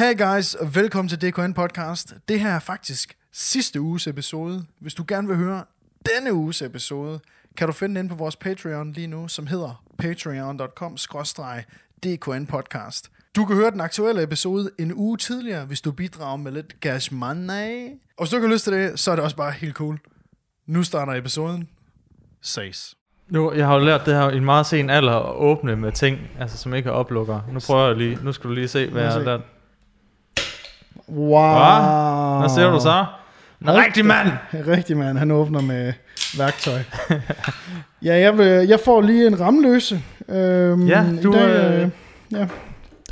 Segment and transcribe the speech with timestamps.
[0.00, 2.14] Hey guys, og velkommen til DKN Podcast.
[2.28, 4.64] Det her er faktisk sidste uges episode.
[4.78, 5.64] Hvis du gerne vil høre
[6.06, 7.20] denne uges episode,
[7.56, 10.96] kan du finde den på vores Patreon lige nu, som hedder patreon.com
[12.04, 13.10] DKN Podcast.
[13.36, 17.14] Du kan høre den aktuelle episode en uge tidligere, hvis du bidrager med lidt cash
[17.14, 17.88] money.
[18.16, 19.98] Og hvis du ikke har lyst til det, så er det også bare helt cool.
[20.66, 21.68] Nu starter episoden.
[22.42, 22.94] Ses.
[23.28, 25.92] Nu, jeg har jo lært det her i en meget sen alder at åbne med
[25.92, 27.40] ting, altså som ikke er oplukker.
[27.52, 29.40] Nu prøver jeg lige, nu skal du lige se, hvad jeg har lært.
[31.16, 31.40] Wow.
[31.40, 32.38] Hva?
[32.38, 33.04] Hvad ser du så?
[33.62, 34.28] En rigtig mand!
[34.74, 35.92] Rigtig mand, han åbner med
[36.38, 36.78] værktøj.
[38.06, 40.00] ja, jeg, vil, jeg får lige en ramløse.
[40.28, 41.88] Øhm, Ja, i du, dag, øh, øh,
[42.32, 42.46] ja.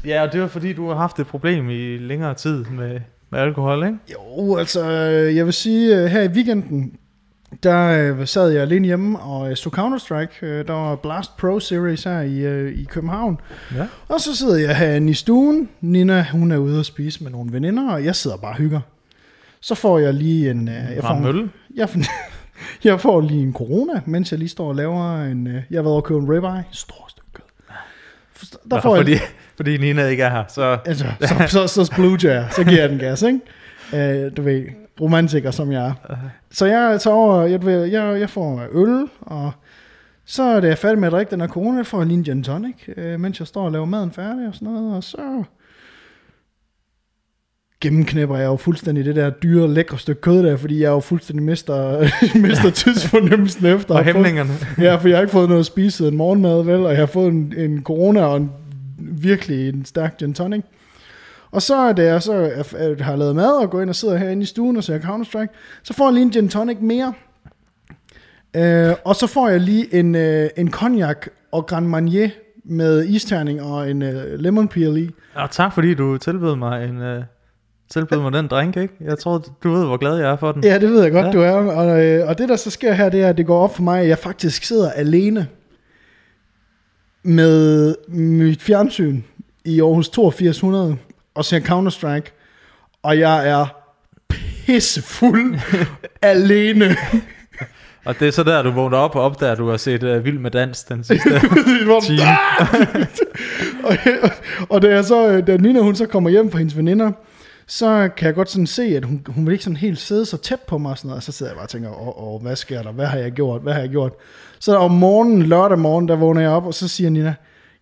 [0.07, 3.01] Ja, og det var fordi, du har haft et problem i længere tid med,
[3.31, 3.99] med alkohol, ikke?
[4.13, 6.93] Jo, altså, øh, jeg vil sige, øh, her i weekenden,
[7.63, 10.47] der øh, sad jeg alene hjemme og øh, så Counter-Strike.
[10.47, 13.41] Øh, Der var Blast Pro Series her i, øh, i København.
[13.75, 13.87] Ja.
[14.09, 15.69] Og så sidder jeg herinde i stuen.
[15.81, 18.81] Nina, hun er ude at spise med nogle veninder, og jeg sidder bare og hygger.
[19.61, 20.69] Så får jeg lige en...
[20.69, 21.51] øh, Jeg får, mølle.
[21.77, 21.89] jeg,
[22.85, 25.47] jeg får lige en corona, mens jeg lige står og laver en...
[25.47, 26.65] øh, Jeg har været og købe en ribeye.
[26.73, 27.45] Stor stykke kød.
[28.35, 29.19] Forstår- Der Nå, får jeg fordi,
[29.57, 30.79] fordi Nina ikke er her, så...
[30.87, 33.41] Altså, så, så, så blue jeg, så giver jeg den gas, ikke?
[33.95, 34.63] Øh, du ved,
[35.01, 35.93] romantiker som jeg er.
[36.51, 39.53] Så jeg tager over, jeg, jeg, jeg får øl, og
[40.25, 42.43] så er det jeg færdig med at drikke den her corona, får lige en gin
[42.43, 45.45] tonic, øh, mens jeg står og laver maden færdig og sådan noget, og så
[47.81, 51.45] gennemknæpper jeg jo fuldstændig det der dyre, lækre stykke kød der, fordi jeg jo fuldstændig
[51.45, 52.09] mister,
[52.49, 53.95] mister tidsfornemmelsen efter.
[53.95, 54.51] Og hæmningerne.
[54.79, 56.81] Ja, for jeg har ikke fået noget at spise siden morgenmad, vel?
[56.81, 58.51] Og jeg har fået en, en corona og en,
[58.99, 60.65] virkelig en stærk gin tonic.
[61.51, 62.33] Og så er det, jeg så
[63.01, 65.95] har lavet mad og går ind og sidder herinde i stuen og ser Counter-Strike, så
[65.95, 67.13] får jeg lige en gin tonic mere.
[68.57, 71.17] Øh, og så får jeg lige en, øh, en cognac
[71.53, 72.29] og Grand Marnier
[72.65, 75.11] med isterning og en øh, lemon peel i.
[75.35, 77.17] Og tak fordi du tilbød mig en...
[77.17, 77.23] Uh,
[77.91, 78.95] tilbød mig den drink, ikke?
[79.01, 80.65] Jeg tror, du ved, hvor glad jeg er for den.
[80.65, 81.33] Ja, det ved jeg godt, ja.
[81.33, 81.53] du er.
[81.53, 83.83] Og, øh, og det, der så sker her, det er, at det går op for
[83.83, 85.47] mig, at jeg faktisk sidder alene
[87.23, 89.23] med mit fjernsyn
[89.65, 90.97] i Aarhus 8200
[91.39, 92.33] og ser Counter-Strike,
[93.03, 93.67] og jeg er
[94.29, 95.59] pissefuld
[96.23, 96.97] alene.
[98.05, 100.25] Og det er så der, du vågner op og opdager, at du har set uh,
[100.25, 101.31] Vild med Dans den sidste
[102.03, 102.29] time.
[103.85, 103.97] og,
[104.69, 107.13] og da, jeg så, øh, da Nina hun så kommer hjem fra hendes veninder,
[107.67, 110.37] så kan jeg godt sådan se, at hun, hun vil ikke sådan helt sidde så
[110.37, 111.19] tæt på mig og sådan noget.
[111.19, 112.93] Og så sidder jeg bare og tænker, åh, åh, hvad sker der?
[112.93, 113.63] Hvad har jeg gjort?
[113.63, 114.13] Hvad har jeg gjort?
[114.61, 117.35] Så om morgenen, lørdag morgen, der vågner jeg op, og så siger Nina,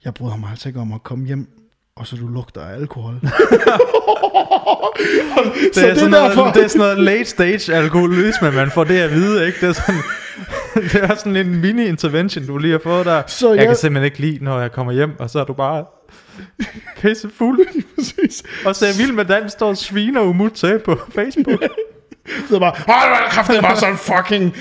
[0.05, 1.49] jeg bryder mig altså ikke om at komme hjem,
[1.97, 3.15] og så du lugter af alkohol.
[3.23, 3.31] Det
[5.75, 8.71] Så er, det sådan er noget, derfor- det er sådan noget late stage alkoholisme, man
[8.71, 9.61] får det at vide, ikke?
[9.61, 10.01] Det er sådan,
[10.93, 13.23] det er sådan en mini intervention, du lige har fået der.
[13.27, 15.53] Så jeg, jeg- kan simpelthen ikke lide, når jeg kommer hjem, og så er du
[15.53, 15.85] bare
[17.01, 17.59] pisse fuld.
[18.67, 21.63] Og så er vild med dans, står og sviner umut til på Facebook.
[22.49, 24.57] Så bare, hold kraft, det bare sådan fucking...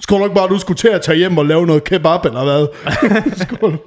[0.00, 2.66] Skulle nok bare, du skulle til at tage hjem og lave noget kebab, eller hvad?
[3.36, 3.78] Skål.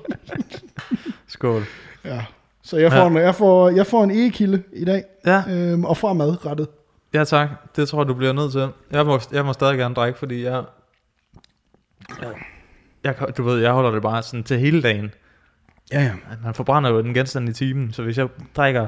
[1.34, 1.64] Skål.
[2.06, 2.26] Ja.
[2.62, 3.04] Så jeg får, Ja.
[3.04, 3.10] ja.
[3.10, 6.68] en, jeg får, jeg får en egekilde i dag, Ja, øhm, og fremad rettet.
[7.14, 7.50] ja tak.
[7.76, 8.68] Det tror jeg, du bliver nødt til.
[8.92, 10.64] Jeg må, jeg må stadig gerne drikke, fordi jeg...
[12.22, 12.34] jeg,
[13.04, 15.12] jeg du ved, jeg holder det bare sådan til hele dagen.
[15.92, 16.12] Ja, ja.
[16.44, 18.88] man forbrænder jo en genstand i timen, så hvis jeg drikker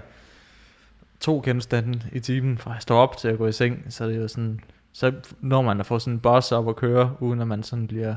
[1.20, 4.08] to genstande i timen, fra jeg står op til at gå i seng, så er
[4.08, 4.60] det jo sådan,
[4.94, 7.88] så når man at få sådan en boss op og køre, uden at man sådan
[7.88, 8.16] bliver...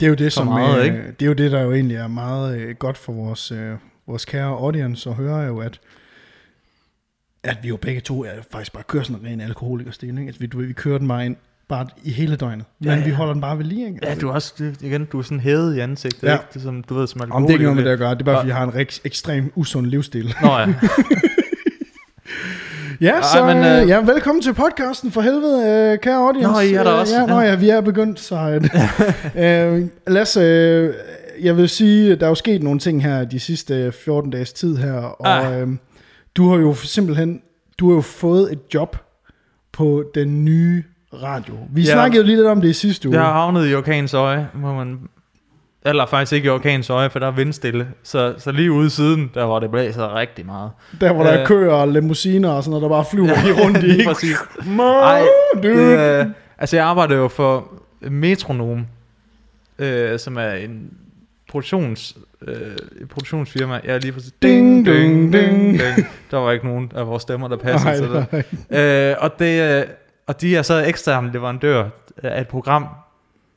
[0.00, 0.98] Det er jo det, som, meget, øh, ikke?
[1.20, 3.74] det er jo det, der jo egentlig er meget øh, godt for vores, øh,
[4.06, 5.80] vores kære audience at høre jo, at,
[7.42, 10.22] at vi jo begge to er faktisk bare kører sådan en ren alkoholikerstil, ikke?
[10.22, 11.36] Altså, vi, du vi kører den bare ind,
[11.68, 12.64] bare i hele døgnet.
[12.78, 13.98] Men Ja, ja, vi holder den bare ved lige, ikke?
[14.02, 16.32] Ja, du er også, det- igen, du er sådan hævet i ansigtet, Ja.
[16.32, 16.44] ikke?
[16.48, 17.92] Det er som, du ved, som Om det er ikke noget med det alkoholiker.
[17.92, 18.38] at gøre, det er bare, Ja.
[18.40, 20.34] fordi jeg har en ekstrem usund livsstil.
[20.42, 20.66] Nå ja,
[23.00, 26.14] Ja, Ej, så men, men, øh, øh, ja, velkommen til podcasten for helvede, øh, kære
[26.16, 26.52] audience.
[26.52, 27.14] Nå, I er der Øh, også.
[27.14, 27.48] Ja, nå Ja.
[27.48, 28.36] ja, vi er begyndt, så...
[29.36, 30.94] Øh, øh, Lasse, øh,
[31.42, 34.76] jeg vil sige, der er jo sket nogle ting her de sidste 14 dages tid
[34.76, 35.60] her, og Ah.
[35.60, 35.68] øh,
[36.36, 37.40] du har jo simpelthen,
[37.78, 38.96] du har jo fået et job
[39.72, 40.82] på den nye
[41.22, 41.54] radio.
[41.70, 41.86] Vi Ja.
[41.88, 41.92] ja.
[41.92, 43.16] snakkede jo lige lidt om det i sidste uge.
[43.16, 44.98] jeg har havnet i orkanens øje, må man...
[45.84, 47.88] Eller faktisk ikke i orkanens øje, for der er vindstille.
[48.02, 50.70] Så, så lige ude siden, der var det blæser rigtig meget.
[51.00, 51.46] Der hvor der er Øh.
[51.46, 53.86] køer og limousiner og sådan noget, der bare flyver lige rundt i.
[53.86, 54.36] Lige præcis.
[54.80, 55.22] Ej,
[55.64, 56.26] øh,
[56.58, 58.86] altså jeg arbejder jo for Metronom,
[59.78, 60.90] øh, som er en
[61.50, 62.16] produktions,
[62.46, 62.56] øh,
[63.10, 63.80] produktionsfirma.
[63.84, 64.32] Jeg er lige præcis...
[64.42, 65.80] Ding, ding, ding.
[66.30, 69.10] Der var ikke nogen af vores stemmer, der passede Nej, til det.
[69.10, 69.86] Øh, og, det, øh,
[70.26, 71.84] og de er så ekstern leverandør
[72.22, 72.86] af et program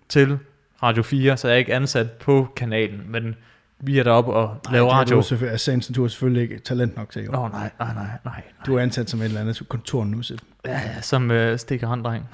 [0.09, 0.37] til
[0.83, 3.35] Radio 4, så jeg er ikke ansat på kanalen, men
[3.79, 5.15] vi er deroppe og laver det er radio.
[5.15, 5.71] du selvfølgelig, altså,
[6.03, 7.23] er selvfølgelig ikke talent nok til.
[7.23, 7.31] Jo.
[7.31, 8.41] Nå, nej, nej, nej, nej.
[8.65, 11.87] Du er ansat som et eller andet kontor nu, så Ja, ja, som øh, stikker
[11.87, 12.29] hånddreng.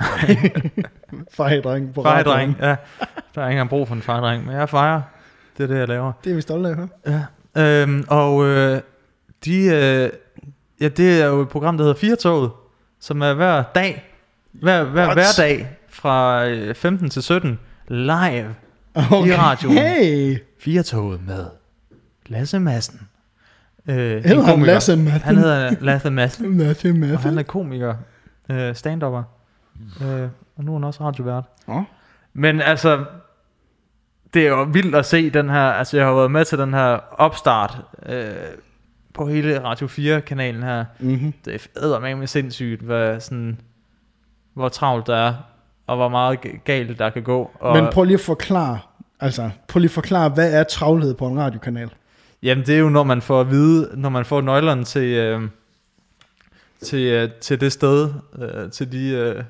[1.38, 2.56] fejredreng på radioen.
[2.62, 2.76] ja.
[3.36, 5.02] Der er ikke engang brug for en fejredreng, men jeg fejrer.
[5.58, 6.12] Det er det, jeg laver.
[6.24, 6.88] Det er vi stolte af høre.
[7.56, 7.82] Ja.
[7.82, 8.82] Øhm, og øh,
[9.46, 10.10] de, øh,
[10.82, 12.52] ja, det er jo et program, der hedder Firtoget,
[13.00, 14.14] som er hver dag,
[14.52, 15.16] hver, hver, What?
[15.16, 18.56] hver dag fra øh, 15 til 17, live
[18.96, 19.78] i radioen.
[19.78, 20.38] Hey!
[20.60, 21.46] Firtoget med
[22.26, 23.08] Lasse Madsen.
[23.88, 24.62] Øh, Hedder han.
[24.62, 25.22] Lasse Madsen?
[25.24, 27.38] Han hedder Lasse Madsen, Lasse og han Madsen.
[27.38, 27.96] er komiker,
[28.50, 29.24] øh, stand-upper,
[30.02, 31.44] øh, og nu er han også radiovært.
[31.68, 31.82] Åh.
[32.34, 33.06] Men altså,
[34.34, 36.74] det er jo vildt at se den her, altså jeg har været med til den
[36.74, 38.26] her opstart øh,
[39.14, 40.86] på hele Radio 4-kanalen her.
[41.00, 41.34] Mm-hmm.
[41.46, 41.60] Det er
[42.18, 43.62] med sindssygt, hvad sådan,
[44.54, 45.34] hvor travlt der er,
[45.88, 47.52] og hvor meget galt der kan gå.
[47.60, 48.80] Og, Men prøv lige at forklare,
[49.20, 51.90] altså, prøv lige at forklare, hvad er travlhed på en radiokanal?
[52.44, 55.42] Jamen det er jo når man får at vide, når man får nøglerne til, øh,
[56.82, 59.44] til, øh, til det sted, øh, til de øh,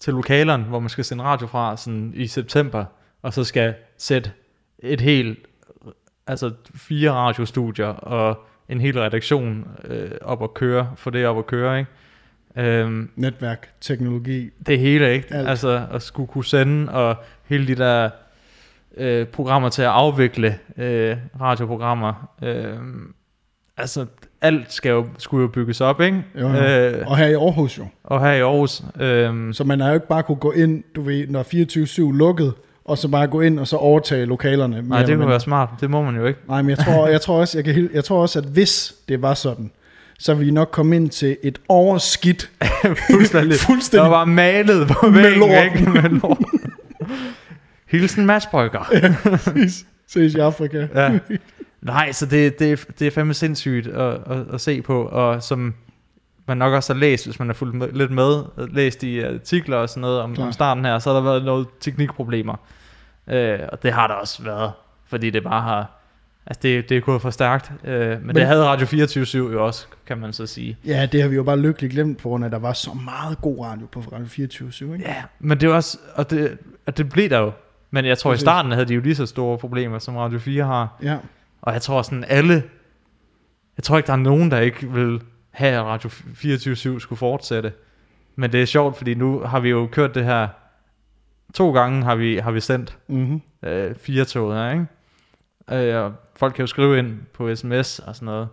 [0.00, 2.84] til lokalerne, hvor man skal sende radio fra sådan i september,
[3.22, 4.30] og så skal sætte
[4.78, 5.38] et helt,
[6.26, 11.46] altså fire radiostudier og en hel redaktion øh, op at køre, for det op at
[11.46, 11.90] køre, ikke?
[12.56, 14.50] Øhm, Netværk, teknologi.
[14.66, 15.34] det hele, ikke?
[15.34, 15.48] Alt.
[15.48, 18.10] Altså at skulle kunne sende, og hele de der
[18.96, 22.28] øh, programmer til at afvikle øh, radioprogrammer.
[22.42, 22.74] Øh,
[23.76, 24.06] altså
[24.40, 26.24] alt skal jo, skulle jo bygges op, ikke?
[26.40, 26.54] Jo, jo.
[26.64, 27.86] Øh, Og her i Aarhus jo.
[28.04, 28.82] og her i Aarhus.
[29.00, 31.42] Øh, Så man har jo ikke bare kunne gå ind, du ved, når
[32.12, 32.52] 24-7 lukket,
[32.84, 34.82] og så bare gå ind og så overtage lokalerne.
[34.82, 35.68] nej, det kunne være smart.
[35.80, 36.40] Det må man jo ikke.
[36.48, 39.22] Nej, men jeg tror, jeg tror også, jeg, kan, jeg tror også, at hvis det
[39.22, 39.70] var sådan,
[40.18, 42.50] så ville vi nok komme ind til et overskidt,
[43.12, 43.50] Fuldstændig.
[43.50, 45.64] Der fuldstændig var malet på Med væggen, lort.
[45.64, 45.90] ikke?
[45.90, 46.38] Med lort.
[47.86, 48.84] Hilsen Mads Brygger.
[49.38, 50.86] ses, ses i Afrika.
[50.94, 51.18] Ja.
[51.82, 55.42] Nej, så det, det, er- det er fandme sindssygt at, at, at se på, og
[55.42, 55.74] som
[56.48, 59.76] man nok også har læst, hvis man har fulgt med, lidt med, læst i artikler
[59.76, 60.46] og sådan noget om, Klar.
[60.46, 62.54] om starten her, så har der været noget teknikproblemer.
[63.30, 64.72] Øh, og det har der også været,
[65.06, 65.90] fordi det bare har,
[66.46, 67.72] altså det, det er gået for stærkt.
[67.84, 70.76] Øh, men, men, det havde Radio 24 jo også, kan man så sige.
[70.86, 72.94] Ja, det har vi jo bare lykkeligt glemt, på grund af, at der var så
[73.04, 75.08] meget god radio på Radio 24 ikke?
[75.08, 77.52] Ja, men det er også, og det, og det blev der jo.
[77.90, 78.42] Men jeg tror Præcis.
[78.42, 80.98] i starten havde de jo lige så store problemer, som Radio 4 har.
[81.02, 81.16] Ja.
[81.62, 82.62] Og jeg tror sådan alle,
[83.76, 85.20] jeg tror ikke der er nogen, der ikke vil
[85.50, 87.72] have, at Radio 24 skulle fortsætte.
[88.36, 90.48] Men det er sjovt, fordi nu har vi jo kørt det her,
[91.54, 93.40] to gange har vi, har vi sendt Mm-hmm.
[93.62, 95.90] øh, fire toget ikke?
[95.90, 98.48] Øh, og folk kan jo skrive ind på sms og sådan noget.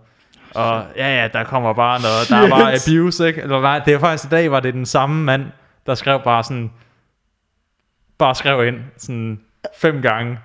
[0.56, 2.98] Og ja, ja, der kommer bare noget, der er bare Shit.
[2.98, 3.42] abuse, ikke?
[3.42, 5.46] Eller nej, det er faktisk i dag, var det den samme mand,
[5.86, 6.72] der skrev bare sådan,
[8.18, 9.40] bare skrev ind sådan
[9.78, 10.40] fem gange.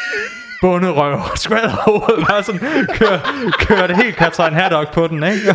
[0.60, 2.60] Bunderøv, skvader hovedet, bare sådan,
[2.94, 3.18] kør,
[3.58, 5.54] kør det helt kaptajn Haddock på den, ikke?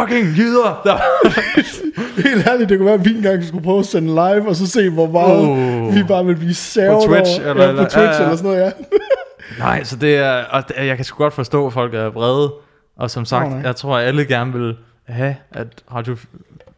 [0.00, 0.80] Fucking jyder!
[0.84, 0.96] Der,
[2.28, 4.66] Helt ærligt, det kunne være, at vi engang skulle prøve at sende live, og så
[4.66, 5.40] se, hvor meget
[5.88, 5.94] Uh.
[5.94, 7.50] vi bare vil blive særget På Twitch, over.
[7.50, 8.22] eller- ja, på eller- Twitch ja, ja.
[8.22, 8.70] eller sådan noget, ja.
[9.64, 12.52] Nej, så det er, og det- jeg kan sgu godt forstå, at folk er vrede,
[12.96, 13.60] og som sagt, nej.
[13.64, 16.16] jeg tror, at alle gerne vil have, at Radio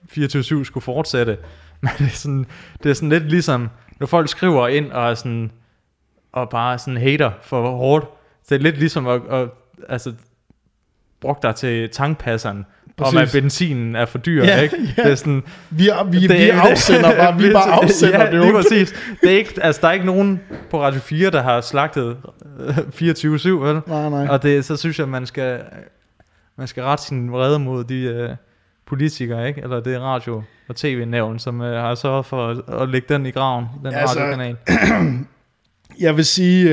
[0.09, 1.37] 24 skulle fortsætte,
[1.83, 2.47] men det er sådan,
[2.83, 3.69] det er sådan lidt ligesom,
[4.01, 5.51] når folk skriver ind og er sådan,
[6.33, 8.07] og bare sådan hater for hårdt,
[8.49, 9.49] det er lidt ligesom at, at
[9.89, 10.13] altså,
[11.21, 12.67] bruge dig til tankpasseren,
[13.01, 13.33] om at Præcis.
[13.41, 14.77] benzinen er for dyr, Ja, ikke?
[14.97, 15.03] ja.
[15.03, 18.25] Det er sådan, Vi, er, vi, det vi er- afsender bare, vi bare afsender ja,
[18.31, 18.53] det lige jo.
[18.63, 18.95] præcis.
[19.21, 20.41] Det er ikke, altså, der er ikke nogen
[20.71, 22.17] på Radio 4, der har slagtet
[22.61, 23.81] øh, 24-7, vel?
[23.87, 24.27] Nej, nej.
[24.29, 25.59] Og det, så synes jeg, man skal,
[26.59, 28.29] man skal rette sin vrede mod de øh,
[28.87, 29.61] politikere, ikke?
[29.63, 33.31] Eller det radio- og tv-nævn, som øh, har sørget for at, at lægge den i
[33.31, 34.57] graven, den Altså, radiokanal.
[36.01, 36.65] Jeg vil sige,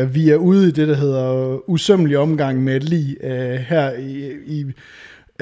[0.00, 3.92] øh, vi er ude i det, der hedder usømmelig omgang med et lig øh, her
[3.92, 4.64] i, i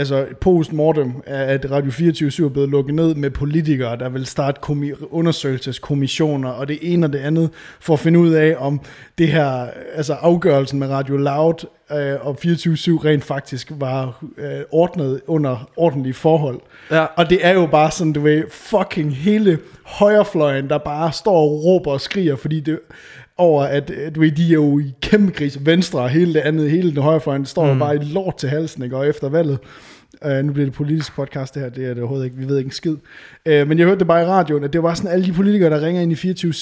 [0.02, 5.04] altså post-mortem, at Radio 24 er blevet lukket ned med politikere, der vil starte komi-
[5.10, 8.80] undersøgelseskommissioner og det ene og det andet, for at finde ud af, om
[9.18, 15.20] det her, altså afgørelsen med Radio Loud øh, og 24 rent faktisk var øh, ordnet
[15.26, 16.60] under ordentlige forhold.
[16.90, 17.04] Ja.
[17.16, 21.64] Og det er jo bare sådan, du ved, fucking hele højrefløjen, der bare står og
[21.64, 22.78] råber og skriger, fordi det
[23.36, 26.40] over, at øh, du ved, de er jo i kæmpe krise, venstre og hele det
[26.40, 27.72] andet, hele den højrefløjen, står.
[27.72, 27.78] Mm.
[27.78, 28.96] bare i lort til halsen, ikke?
[28.96, 29.58] og efter valget,
[30.24, 32.58] Uh, nu bliver det politisk podcast det her, det er det overhovedet ikke, vi ved
[32.58, 32.92] ikke en skid.
[32.92, 35.70] Uh, men jeg hørte det bare i radioen, at det var sådan alle de politikere,
[35.70, 36.14] der ringer ind i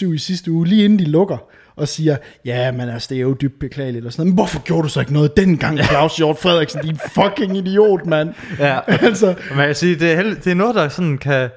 [0.09, 1.39] 24-7 i sidste uge, lige inden de lukker,
[1.77, 4.33] og siger, ja, men altså, det er jo dybt beklageligt, og sådan noget.
[4.33, 8.35] men hvorfor gjorde du så ikke noget dengang, Claus Hjort Frederiksen, din fucking idiot, mand.
[8.59, 8.79] ja.
[9.07, 11.51] altså, Men jeg kan sige, det er, held, det er noget, der sådan kan...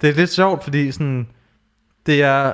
[0.00, 1.26] Det er lidt sjovt, fordi sådan...
[2.06, 2.52] Det er,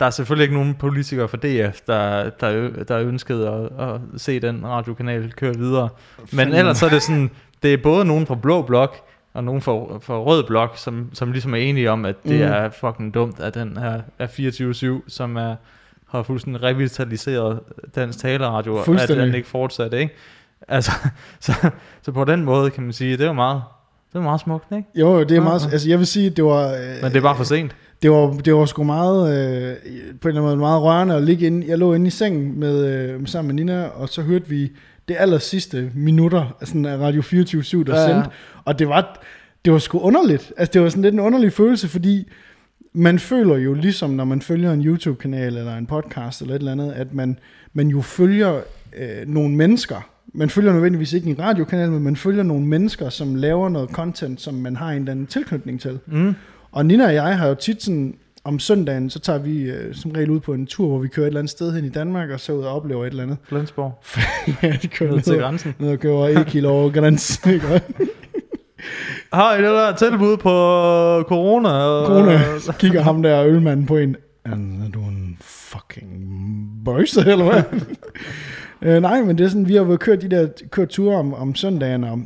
[0.00, 4.40] der er selvfølgelig ikke nogen politikere for DF, der, der, der ønskede at, at se
[4.40, 5.88] den radiokanal køre videre.
[6.32, 7.30] Men ellers så er det sådan,
[7.66, 8.96] det er både nogen fra Blå Blok,
[9.34, 12.42] og nogen fra, fra Rød Blok, som, som ligesom er enige om, at det Mm.
[12.46, 14.26] er fucking dumt, at den her er
[15.02, 15.54] 24-7, som er,
[16.08, 17.60] har fuldstændig revitaliseret
[17.96, 20.14] dansk taleradio, at den ikke fortsatte, ikke?
[20.68, 20.92] Altså,
[21.40, 21.52] så,
[22.02, 23.62] så på den måde kan man sige, det var meget,
[24.12, 24.88] det var meget smukt, ikke?
[24.94, 25.66] Jo, det er meget...
[25.66, 25.70] Ja.
[25.72, 26.66] Altså, jeg vil sige, det var...
[26.72, 27.76] Øh, Men det er bare for sent.
[28.02, 29.76] Det var, det var sgu meget, øh,
[30.20, 31.66] på en eller anden måde meget rørende at ligge inde.
[31.68, 34.72] Jeg lå inde i sengen med, øh, sammen med Nina, og så hørte vi
[35.08, 38.08] det aller sidste minutter af, sådan, af Radio 24 der ja, ja.
[38.08, 38.30] sendte.
[38.64, 39.22] Og det var,
[39.64, 40.52] det var sgu underligt.
[40.56, 42.28] Altså, det var sådan lidt en underlig følelse, fordi
[42.92, 46.72] man føler jo ligesom, når man følger en YouTube-kanal eller en podcast eller et eller
[46.72, 47.38] andet, at man,
[47.72, 48.60] man jo følger
[48.96, 50.10] øh, nogle mennesker.
[50.34, 54.40] Man følger nødvendigvis ikke en radiokanal, men man følger nogle mennesker, som laver noget content,
[54.40, 55.98] som man har en eller anden tilknytning til.
[56.06, 56.34] Mm.
[56.72, 58.14] Og Nina og jeg har jo tit sådan,
[58.46, 61.26] om søndagen, så tager vi øh, som regel ud på en tur, hvor vi kører
[61.26, 63.36] et eller andet sted hen i Danmark, og så ud og oplever et eller andet.
[63.48, 64.02] Flensborg.
[64.62, 65.74] ja, de kører Ned til ned, grænsen.
[65.78, 67.50] ned og køber 1 kilo over grænsen.
[67.54, 67.80] ikke?
[69.32, 70.50] Har I det der tilbud på
[71.28, 71.68] corona?
[72.06, 77.62] Kone så kigger ham der ølmanden på en, er du en fucking bøjse, eller hvad?
[78.94, 81.34] øh, nej, men det er sådan, vi har jo kørt de der kørt ture om,
[81.34, 82.20] om søndagen, og,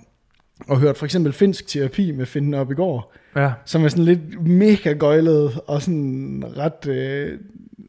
[0.68, 3.50] og hørt for eksempel finsk terapi med Finden op i går, Ja.
[3.64, 7.38] som er sådan lidt mega gøjlet, og sådan ret øh,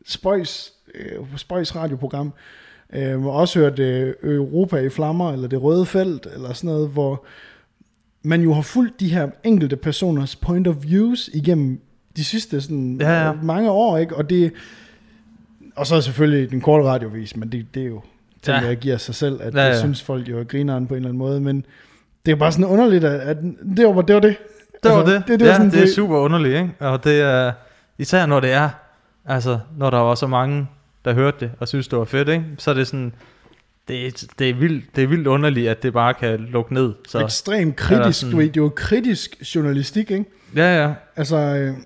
[0.07, 2.33] spøjs, øh, spøjs radioprogram.
[2.93, 6.89] Øh, og også hørt øh, Europa i flammer, eller Det Røde Felt, eller sådan noget,
[6.89, 7.25] hvor
[8.23, 11.79] man jo har fulgt de her enkelte personers point of views igennem
[12.17, 13.33] de sidste sådan, Ja, ja.
[13.33, 14.15] øh, mange år, ikke?
[14.15, 14.53] Og det
[15.75, 18.01] og så selvfølgelig den korte radiovis, men det, det er jo
[18.41, 18.67] ting, Ja.
[18.67, 19.67] jeg giver sig selv, at ja, ja.
[19.67, 21.65] jeg synes folk jo er grineren på en eller anden måde, men
[22.25, 23.37] det er bare sådan underligt, at, at
[23.77, 24.35] det, var, det var det.
[24.83, 25.23] Det var Altså, det.
[25.27, 26.69] det- Det, ja, sådan, det er super underligt, ikke?
[26.79, 27.51] Og det er,
[27.97, 28.69] især når det er,
[29.25, 30.67] altså, når der var så mange,
[31.05, 32.45] der hørte det, og synes det var fedt, ikke?
[32.57, 33.13] Så er det sådan,
[33.87, 36.93] det er, det er, vildt, det er vildt underligt, at det bare kan lukke ned.
[37.07, 40.25] Så, Ekstremt kritisk, sådan- du ved, det er jo kritisk journalistik, ikke?
[40.55, 40.93] ja, ja.
[41.15, 41.37] Altså,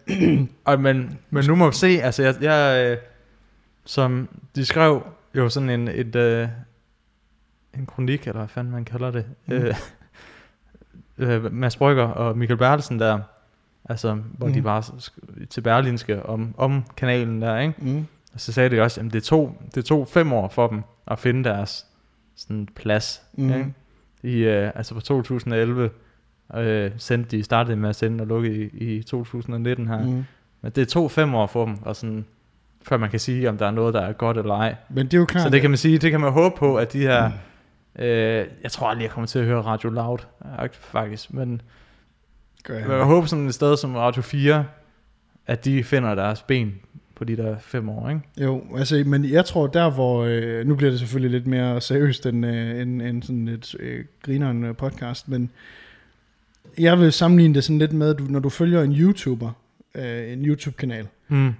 [0.07, 2.97] øh, Og, men, men nu må vi se, altså jeg, jeg øh,
[3.85, 5.03] som de skrev
[5.35, 6.47] jo sådan en, et, øh,
[7.77, 9.53] en kronik, eller hvad fanden man kalder det, mm.
[9.53, 9.75] øh,
[11.17, 13.19] øh, Mads Brygger og Michael Bertelsen der,
[13.89, 14.53] altså hvor mm.
[14.53, 14.89] de var
[15.49, 17.73] til Berlinske om, om kanalen der, ikke?
[17.77, 20.83] mm, Og så sagde de også, at det tog, det tog fem år for dem
[21.07, 21.85] at finde deres
[22.35, 23.21] sådan, plads.
[23.33, 23.53] Mm.
[23.53, 23.73] Ikke?
[24.23, 25.89] I, øh, altså på 2011
[26.55, 30.03] øh, sendte de, startede med at sende og lukke i, i 2019 her.
[30.03, 30.25] Mm.
[30.61, 32.25] Men det tog fem år for dem, og sådan,
[32.81, 34.75] før man kan sige, om der er noget, der er godt eller ej.
[34.89, 36.75] Men det er jo klart, Så det kan man sige, det kan man håbe på,
[36.75, 37.27] at de her...
[37.27, 37.33] Mm.
[37.99, 40.17] Øh, jeg tror aldrig, jeg kommer til at høre Radio Loud,
[40.71, 41.33] faktisk.
[41.33, 41.61] Men
[42.63, 44.65] gør jeg vil håbe sådan et sted som Radio 4,
[45.47, 46.75] at de finder deres ben
[47.15, 48.21] på de der fem år, ikke?
[48.37, 50.23] Jo, altså, men jeg tror der, hvor...
[50.23, 54.05] Øh, nu bliver det selvfølgelig lidt mere seriøst end, øh, end, end sådan et øh,
[54.23, 55.49] grineren øh, podcast, men
[56.77, 59.51] jeg vil sammenligne det sådan lidt med, du, når du følger en YouTuber,
[59.95, 61.53] øh, en YouTube-kanal, Mm.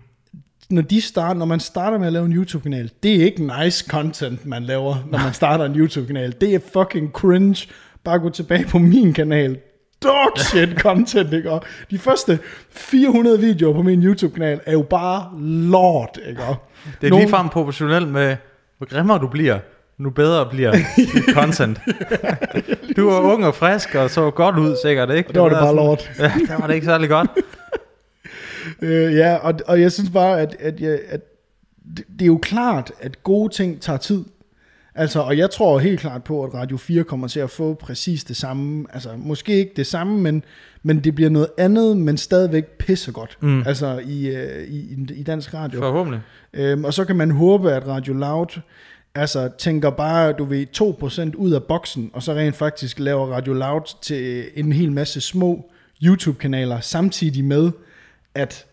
[0.69, 3.85] Når, de start, når man starter med at lave en YouTube-kanal, det er ikke nice
[3.89, 6.33] content, man laver, når man starter en YouTube-kanal.
[6.41, 7.67] Det er fucking cringe.
[8.03, 9.57] Bare gå tilbage på min kanal.
[10.03, 11.51] Dog shit content, ikke?
[11.51, 12.39] Og de første
[12.71, 16.43] 400 videoer på min YouTube-kanal er jo bare lort, ikke?
[16.43, 16.55] Og
[17.01, 18.35] Det er Nogen- ligefrem proportionelt med,
[18.77, 19.59] hvor grimmere du bliver,
[19.97, 21.79] nu bedre bliver dit content.
[22.97, 25.33] du var ung og frisk, og så godt ud sikkert, ikke?
[25.33, 26.11] der var det bare sådan- lort.
[26.19, 27.29] Ja, der var det ikke særlig godt.
[28.81, 31.21] Øh, ja, og, og jeg synes bare, at, at, jeg, at
[31.97, 34.23] det, det er jo klart, at gode ting tager tid.
[34.95, 38.23] Altså, og jeg tror helt klart på, at Radio 4 kommer til at få præcis
[38.23, 38.85] det samme.
[38.93, 40.43] Altså, måske ikke det samme, men,
[40.83, 43.37] men det bliver noget andet, men stadigvæk pissegodt.
[43.41, 43.63] Mm.
[43.67, 45.79] Altså, i, øh, i, i dansk radio.
[45.79, 46.21] Forhåbentlig.
[46.53, 48.59] Øhm, og så kan man håbe, at Radio Loud
[49.15, 50.65] altså, tænker bare, du ved,
[51.31, 55.21] 2% ud af boksen, og så rent faktisk laver Radio Loud til en hel masse
[55.21, 55.71] små
[56.03, 57.71] YouTube-kanaler, samtidig med,
[58.35, 58.65] at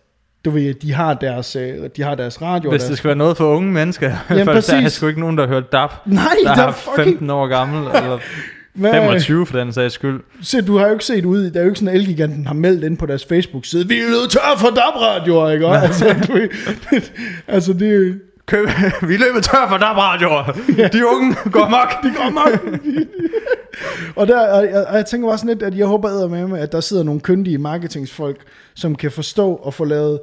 [0.44, 2.70] du ved, de har deres, øh, de har deres radio.
[2.70, 2.88] Hvis deres...
[2.88, 5.46] det skal være noget for unge mennesker, Jamen, for der er sgu ikke nogen, der
[5.46, 7.04] har hørt DAP, Nej, der der er er fucking...
[7.06, 8.18] 15 år gammel, eller
[8.74, 10.20] Hvad- 25 for den sags skyld.
[10.42, 12.54] Se, du har jo ikke set ud, der er jo ikke sådan, at Elgiganten har
[12.54, 15.66] meldt ind på deres Facebook-side, vi er løbet tør for DAB-radioer, ikke?
[15.66, 16.38] Altså, du
[17.48, 18.20] altså, det,
[18.52, 18.68] Køb,
[19.08, 20.42] vi løber tør for DAP radioer.
[20.92, 22.02] De unge går mok.
[22.02, 22.80] de går nok.
[24.20, 26.72] og, der, og, jeg, og jeg tænker sådan lidt, at jeg håber med, med, at
[26.72, 28.36] der sidder nogle kyndige marketingsfolk,
[28.74, 30.20] som kan forstå og få lavet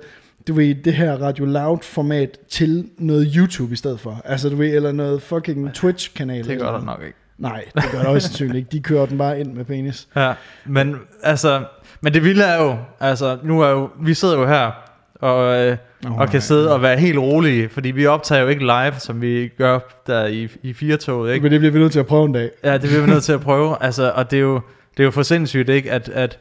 [0.48, 4.22] du ved, det her Radio Loud-format til noget YouTube i stedet for.
[4.26, 6.48] Altså, du ved, eller noget fucking Twitch-kanal.
[6.48, 7.18] Det gør der nok ikke.
[7.38, 8.70] Nej, det gør der også sandsynligt ikke.
[8.72, 10.08] De kører den bare ind med penis.
[10.16, 10.34] Ja,
[10.66, 11.64] men altså,
[12.02, 14.89] men det vilde er jo, altså, nu er jo, vi sidder jo her
[15.20, 16.40] og, øh, Åh, og kan nej.
[16.40, 20.26] sidde og være helt rolige, fordi vi optager jo ikke live, som vi gør der
[20.26, 21.44] i, i firetoget, ikke?
[21.44, 22.50] Men det bliver vi nødt til at prøve en dag.
[22.64, 23.78] Ja, det bliver vi nødt til at prøve.
[23.84, 24.62] Altså, og det er jo,
[24.98, 25.92] det er jo for sindssygt, ikke?
[25.92, 26.40] At, at,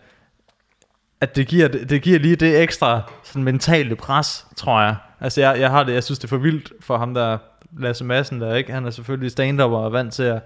[1.20, 4.96] at det, giver, det giver lige det ekstra sådan mentale pres, tror jeg.
[5.20, 7.38] Altså, jeg, jeg har det, jeg synes, det er for vildt for ham der,
[7.78, 8.72] Lasse Madsen der, ikke?
[8.72, 10.40] Han er selvfølgelig stand og er vant til at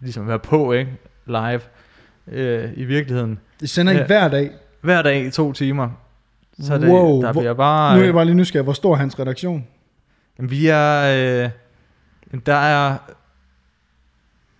[0.00, 0.90] ligesom være på, ikke?
[1.26, 1.60] Live
[2.32, 3.38] øh, i virkeligheden.
[3.60, 4.06] Det sender Ja.
[4.06, 4.50] hver dag.
[4.80, 5.88] Hver dag i to timer.
[6.60, 7.94] Så det, Wow, der bliver bare...
[7.94, 8.64] Nu er jeg bare lige nysgerrig.
[8.64, 9.66] Hvor stor er hans redaktion?
[10.38, 11.00] Jamen, vi er...
[11.44, 11.50] Øh,
[12.46, 12.96] der er...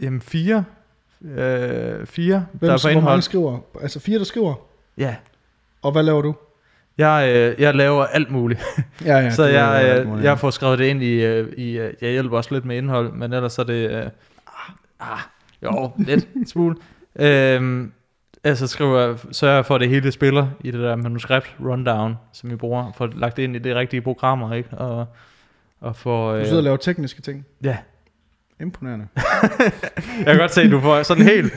[0.01, 0.65] Jamen, fire.
[1.25, 3.23] Øh, fire, Hvem, der er på hvor mange indhold.
[3.23, 3.59] skriver?
[3.83, 4.55] Altså fire, der skriver.
[4.99, 5.17] Ja.
[5.83, 6.35] Og hvad laver du?
[6.99, 8.61] Jeg, øh, jeg laver alt muligt.
[9.05, 9.31] Ja, ja.
[9.31, 11.25] så jeg, øh, muligt, jeg får skrevet det ind i...
[11.25, 13.91] Øh, i øh, jeg hjælper også lidt med indhold, men ellers er det...
[13.91, 14.11] Øh,
[15.01, 15.19] ah,
[15.63, 16.77] jo, lidt smule.
[17.17, 17.93] Øhm,
[18.45, 22.51] altså skriver sørger jeg for, at det hele spiller i det der manuskript rundown, som
[22.51, 24.79] vi bruger, for lagt det ind i de rigtige programmer, ikke?
[24.79, 25.07] Og,
[25.81, 26.37] og for...
[26.39, 27.47] Du sidder og laver tekniske ting.
[27.65, 27.77] ja,
[28.61, 29.07] Imponerende.
[30.19, 31.53] Jeg kan godt se, at du får sådan helt...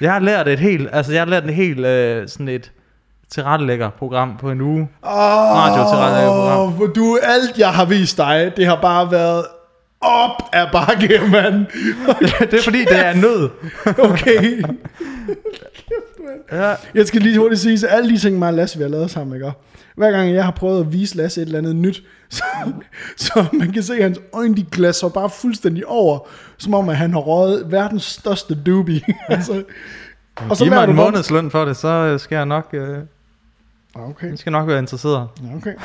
[0.00, 2.72] Jeg har lært et helt, altså jeg har lært en helt øh, sådan et
[3.28, 4.88] tilrettelægger program på en uge.
[5.04, 6.68] Radio til rettelægger program.
[6.68, 9.44] Åh, for du, alt jeg har vist dig, det har bare været
[10.06, 11.66] op ad bakke, mand.
[12.50, 13.50] det er fordi, det er nød.
[13.98, 14.62] Okay.
[16.52, 16.74] Ja.
[16.94, 19.10] Jeg skal lige hurtigt sige, så alle de ting, mig og Lasse, vi har lavet
[19.10, 19.52] sammen, ikke?
[19.96, 22.42] Hver gang jeg har prøvet at vise Lasse et eller andet nyt, så,
[23.16, 26.18] så man kan se, at hans øjne, de glasser bare fuldstændig over,
[26.58, 29.00] som om, at han har røget verdens største doobie.
[29.28, 29.62] altså,
[30.50, 32.98] og så Giv mig en månedsløn for det, så øh, skal jeg nok, øh,
[33.96, 35.28] Ah, Okay, jeg skal nok være interesseret.
[35.56, 35.72] Okay.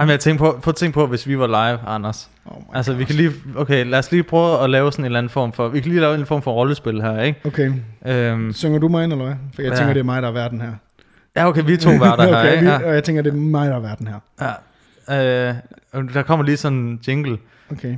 [0.00, 2.30] Jamen, jeg tænker på, at tænke på, hvis vi var live, Anders.
[2.46, 5.18] Oh Altså, vi kan lige, okay, lad os lige prøve at lave sådan en eller
[5.18, 7.40] anden form for, vi kan lige lave en form for rollespil her, ikke?
[7.46, 7.72] Okay,
[8.06, 9.34] Øhm, synger du mig ind, eller hvad?
[9.54, 9.76] For jeg Ja.
[9.76, 10.72] tænker, det er mig, der er verden her.
[11.36, 12.64] ja, okay, vi er to værter her, okay, ikke?
[12.64, 12.86] vi, Ja.
[12.88, 14.18] og jeg tænker, det er mig, der er verden her.
[15.10, 15.48] Ja.
[15.48, 15.54] Øh,
[15.92, 17.38] og der kommer lige sådan en jingle.
[17.72, 17.96] Okay.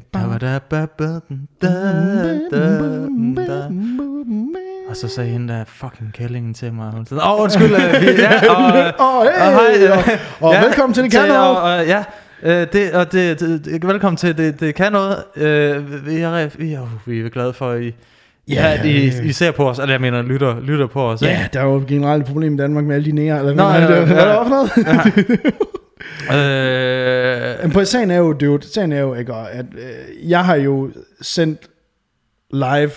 [4.93, 6.91] Og så sagde hende der fucking kællingen til mig.
[6.91, 9.99] Hun sagde, åh, undskyld, øh, vi, ja, og, øh, Åh, hey, og hej, øh,
[10.41, 11.59] og, og velkommen til Det Kan og, Noget.
[11.59, 12.05] og, ja,
[12.43, 15.25] øh, det, og det, det, det, velkommen til Det, det Kan Noget.
[15.37, 17.95] Øh, vi, er, vi, er, vi er glade for, at I,
[18.49, 21.23] Ja, ja, I, I ser på os, eller jeg mener, lytter, lytter på os.
[21.23, 23.39] Ja, der er jo et generelt problem i Danmark med alle de nære.
[23.39, 24.05] Eller Nå, hvad, ja, ja.
[24.05, 24.71] hvad er der noget?
[26.33, 30.55] Øh, Men på sagen er jo, dude, sagen er jo ikke, at øh, jeg har
[30.55, 30.91] jo
[31.21, 31.61] sendt
[32.51, 32.91] live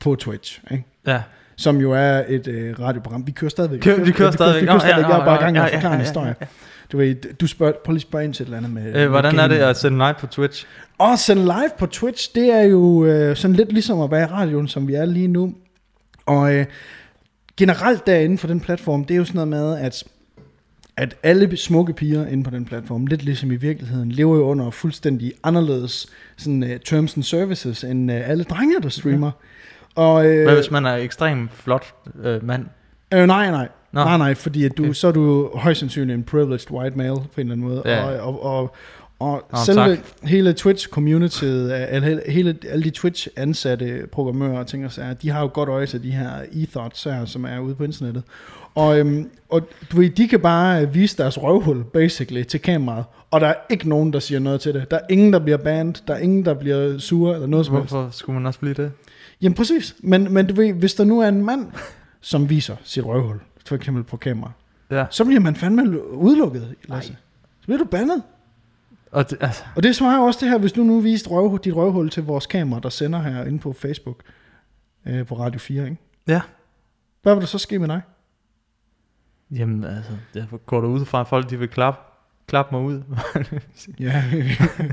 [0.00, 0.84] på Twitch, ikke?
[1.06, 1.20] Ja.
[1.56, 3.26] som jo er et øh, radioprogram.
[3.26, 3.80] Vi kører stadigvæk.
[3.80, 4.62] Kører- vi kører stadigvæk.
[4.62, 5.08] Vi kører stadigvæk.
[5.08, 6.34] Jeg er bare i gang med at forklare en historie.
[6.92, 8.86] Du ved, du spørger, prøv lige at spørge ind til et eller andet med...
[8.86, 10.66] Øh, med hvordan er det at sende live på Twitch?
[10.98, 14.26] Og sende live på Twitch, det er jo øh, sådan lidt ligesom at være i
[14.26, 15.54] radioen, som vi er lige nu.
[16.26, 16.66] Og øh,
[17.56, 20.04] generelt derinde for den platform, det er jo sådan noget med, at,
[20.96, 24.70] at alle smukke piger inde på den platform, lidt ligesom i virkeligheden, lever jo under
[24.70, 29.30] fuldstændig anderledes sådan, uh, terms and services, end uh, alle drenge, der streamer.
[30.00, 32.66] Og, øh, Hvad hvis man er ekstremt flot øh, mand?
[33.14, 33.68] Øh, nej, nej.
[33.92, 34.04] Nå.
[34.04, 34.92] Nej, nej, fordi at du, Okay.
[34.92, 37.82] så er du højst sandsynligt en privileged white male på en eller anden måde.
[37.84, 38.04] Ja.
[38.20, 38.74] Og, og, og,
[39.18, 39.98] og Nå, selve tak.
[40.22, 45.50] hele Twitch-communityet, hele, hele, alle de Twitch-ansatte programmører og ting og sager, de har jo
[45.52, 48.22] godt øje til de her e-thoughts her, som er ude på internettet.
[48.74, 53.04] Og, øhm, og du ved, de kan bare vise deres røvhul, basically, til kameraet.
[53.30, 54.90] Og der er ikke nogen, der siger noget til det.
[54.90, 55.94] Der er ingen, der bliver banned.
[56.08, 57.90] Der er ingen, der bliver sure eller noget som helst.
[57.92, 58.92] Hvorfor skulle man også blive det?
[59.42, 59.96] Jamen præcis.
[60.02, 61.72] Men, men du ved, hvis der nu er en mand,
[62.20, 64.52] som viser sit røvhul, for eksempel på kamera,
[64.90, 65.06] Ja.
[65.10, 67.16] så bliver man fandme udelukket, Lasse.
[67.60, 68.22] Så bliver du bandet.
[69.12, 71.76] Og det, altså, Og det svarer også det her, hvis du nu viste røv, dit
[71.76, 74.22] røvhul til vores kamera, der sender her inde på Facebook,
[75.06, 75.96] øh, på Radio 4, ikke?
[76.28, 76.40] ja.
[77.22, 78.00] Hvad vil der så ske med dig?
[79.50, 82.00] Jamen, altså, jeg går ud fra, at folk de vil klappe,
[82.50, 83.02] klappe mig ud.
[84.00, 84.22] Ja,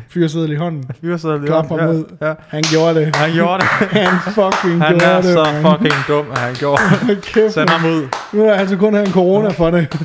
[0.10, 0.84] fyreseddel i hånden.
[1.18, 1.80] Sig lidt Klap om.
[1.80, 1.96] ham ja.
[1.96, 2.04] ud.
[2.22, 2.34] Ja.
[2.48, 3.16] Han gjorde det.
[3.16, 3.70] Han gjorde det.
[4.02, 5.34] Han fucking Han gjorde er det.
[5.34, 5.62] så man.
[5.72, 6.82] fucking dum, at han gjorde
[7.36, 7.54] det.
[7.54, 8.08] Send ham ud.
[8.34, 9.96] Nu er han så kun have en corona for det.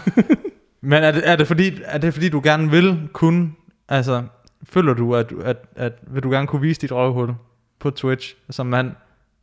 [0.82, 3.50] Men er det, er det, fordi, er det fordi, du gerne vil kunne,
[3.88, 4.22] altså,
[4.68, 7.30] føler du, at, at, at vil du gerne kunne vise dit røvhul
[7.80, 8.90] på Twitch som mand?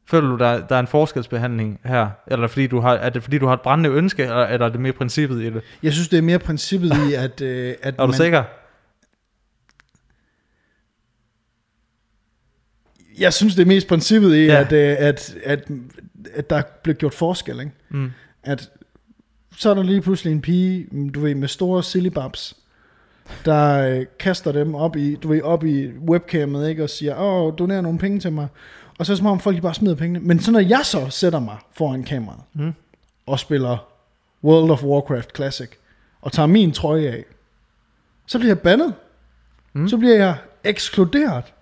[0.10, 2.10] Føler du, der, der er en forskelsbehandling her?
[2.28, 4.70] Eller fordi du har, er det fordi, du har et brændende ønske, eller, eller er
[4.72, 5.62] det mere princippet i det?
[5.84, 8.44] Jeg synes, det er mere princippet i, at, øh, at Er du sikker?
[13.20, 14.60] Jeg synes, det er mest princippet i, Ja.
[14.60, 15.68] at, øh, at, at,
[16.34, 17.60] at der bliver gjort forskel.
[17.60, 17.72] Ikke?
[17.90, 18.12] Mm.
[18.44, 18.70] At
[19.58, 22.58] så er der lige pludselig en pige, mm, du ved, med store sillybabs,
[23.46, 27.54] der øh, kaster dem op i, du ved, op i webcamet, ikke, og siger, åh,
[27.58, 28.48] doner nogle penge til mig.
[29.00, 30.20] Og så er det som om folk de bare smider pengene.
[30.20, 32.74] Men så når jeg så sætter mig foran kameraet, Mm.
[33.28, 33.88] og spiller
[34.44, 35.70] World of Warcraft Classic,
[36.22, 37.24] og tager min trøje af,
[38.26, 38.94] så bliver jeg bandet.
[39.74, 39.88] Mm.
[39.88, 41.54] Så bliver jeg ekskluderet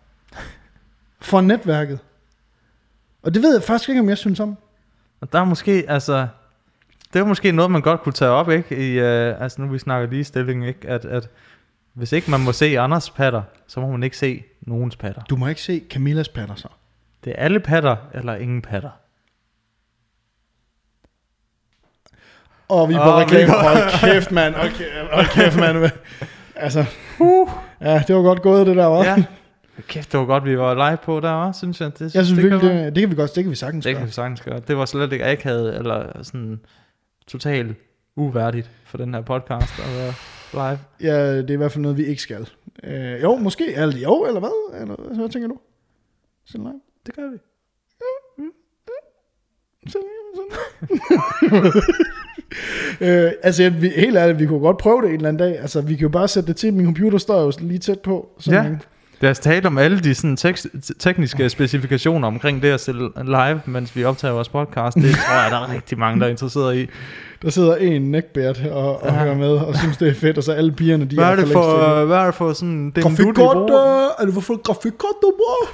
[1.21, 1.99] fra netværket.
[3.23, 4.57] Og det ved jeg faktisk ikke, om jeg synes om.
[5.21, 6.27] Og der er måske, altså,
[7.13, 8.93] det er måske noget, man godt kunne tage op, ikke?
[8.93, 10.87] I, uh, altså nu vi snakker ligestilling, ikke?
[10.89, 11.29] At, at
[11.93, 15.21] hvis ikke man må se andres patter, så må man ikke se nogens patter.
[15.23, 16.67] Du må ikke se Camillas patter så.
[17.23, 18.89] Det er alle patter, eller ingen patter.
[22.69, 23.51] Og vi er på Åh, reklame.
[23.51, 24.55] Hold kæft, mand.
[24.55, 25.91] Hold kæft, hold kæft mand.
[26.55, 26.85] Altså,
[27.19, 27.49] uh.
[27.81, 29.03] ja, det var godt gået, det der, var.
[29.03, 29.23] Ja.
[29.87, 31.99] Kæft, det var godt, vi var live på der, var, synes jeg.
[31.99, 33.85] Det, Jeg synes det virkelig, kan det, det kan vi godt, det kan vi sagtens
[33.85, 33.99] Det gøre.
[34.01, 34.59] kan vi sagtens gøre.
[34.59, 36.59] Det var slet ikke akavet, eller sådan
[37.27, 37.77] totalt
[38.15, 40.13] uværdigt for den her podcast at være
[40.53, 40.79] live.
[41.01, 42.49] Ja, det er i hvert fald noget, vi ikke skal.
[42.83, 43.73] Øh, jo, måske.
[43.73, 44.81] Eller, jo, eller hvad?
[44.81, 45.57] Eller, hvad tænker du?
[46.45, 46.81] Sådan live.
[47.07, 47.37] Det gør vi.
[49.87, 51.71] Sådan, sådan.
[53.25, 55.59] øh, altså, jeg, vi, helt ærligt, vi kunne godt prøve det en eller anden dag.
[55.59, 56.73] Altså, vi kan jo bare sætte det til.
[56.73, 58.29] Min computer står jo lige tæt på.
[58.39, 58.69] Sådan, Ja.
[58.71, 58.83] ikke?
[59.21, 60.67] Lad os tale om alle de sådan, tekst,
[60.99, 64.95] tekniske specifikationer omkring det at stille live, mens vi optager vores podcast.
[64.97, 66.87] Det tror jeg, der er rigtig mange, der er interesseret i.
[67.41, 69.13] Der sidder en neckbeard og, og Ja.
[69.13, 70.37] hører med, og synes, det er fedt.
[70.37, 71.63] Og så alle pigerne, de Hvad er det længst inde.
[71.63, 72.91] for, hvad er det for sådan...
[72.95, 73.75] Det Grafikkort, øh,
[74.19, 75.67] er det for grafikkort, du bruger?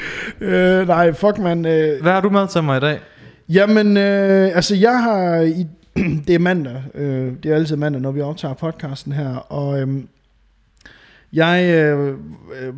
[0.40, 1.66] øh, nej, fuck man.
[1.66, 3.00] Øh, Hvad har du med til mig i dag?
[3.48, 5.66] Jamen, øh, altså jeg har, i,
[6.26, 9.88] det er mandag, øh, det er altid mandag, når vi optager podcasten her, og øh,
[11.32, 12.16] jeg øh,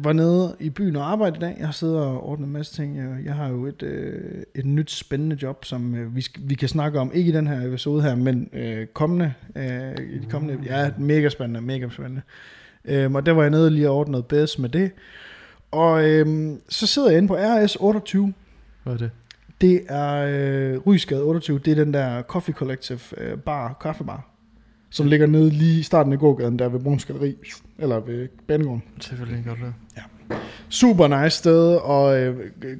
[0.05, 2.75] var nede i byen og arbejde i dag, jeg har siddet og ordnet en masse
[2.75, 6.55] ting, jeg, har jo et, øh, et nyt spændende job, som øh, vi, skal, vi
[6.55, 10.27] kan snakke om, ikke i den her episode her, men øh, kommende, øh, i de
[10.31, 12.23] kommende, ja, mega spændende, mega spændende.
[12.85, 14.91] Øh, og der var jeg nede lige og ordne noget bedst med det,
[15.75, 18.33] og øh, så sidder jeg inde på RS 28,
[18.83, 19.11] Hvad er det?
[19.61, 21.59] det er øh, Rysgade 28.
[21.59, 24.29] Det er den der Coffee Collective øh, bar, kaffebar,
[24.91, 27.37] som ligger nede lige i starten af gågaden, der ved Bruns Galeri,
[27.79, 28.83] eller ved Banegården.
[29.01, 29.75] Selvfølgelig godt det.
[30.69, 32.77] Super nice sted, og øh, øh,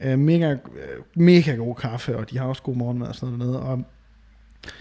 [0.00, 0.58] øh, mega, øh,
[1.14, 3.62] mega god kaffe, og de har også god morgenmad og sådan noget dernede.
[3.62, 3.84] Og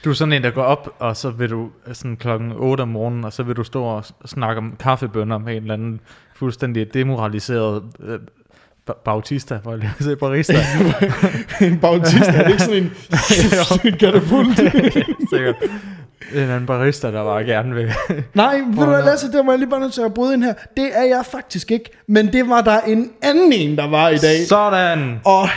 [0.06, 2.88] Du er sådan en, der går op, og så vil du sådan klokken 8 om
[2.88, 6.00] morgenen, og så vil du stå og snakke om kaffebønner med en eller anden
[6.36, 8.19] fuldstændig demoraliseret øh,
[8.89, 10.54] ba- bautista, hvor jeg sige barista.
[11.62, 12.91] en bautist, er det ikke sådan en,
[13.93, 14.58] en katapult?
[15.34, 15.56] Sikkert.
[16.34, 17.91] En anden barista, der bare gerne vil.
[18.34, 20.43] Nej, ved du hvad, Lasse, der var jeg lige bare nødt til at bryde ind
[20.43, 20.54] her.
[20.78, 24.17] Det er jeg faktisk ikke, men det var der en anden en, der var i
[24.17, 24.48] dag.
[24.48, 25.19] Sådan!
[25.26, 25.50] Og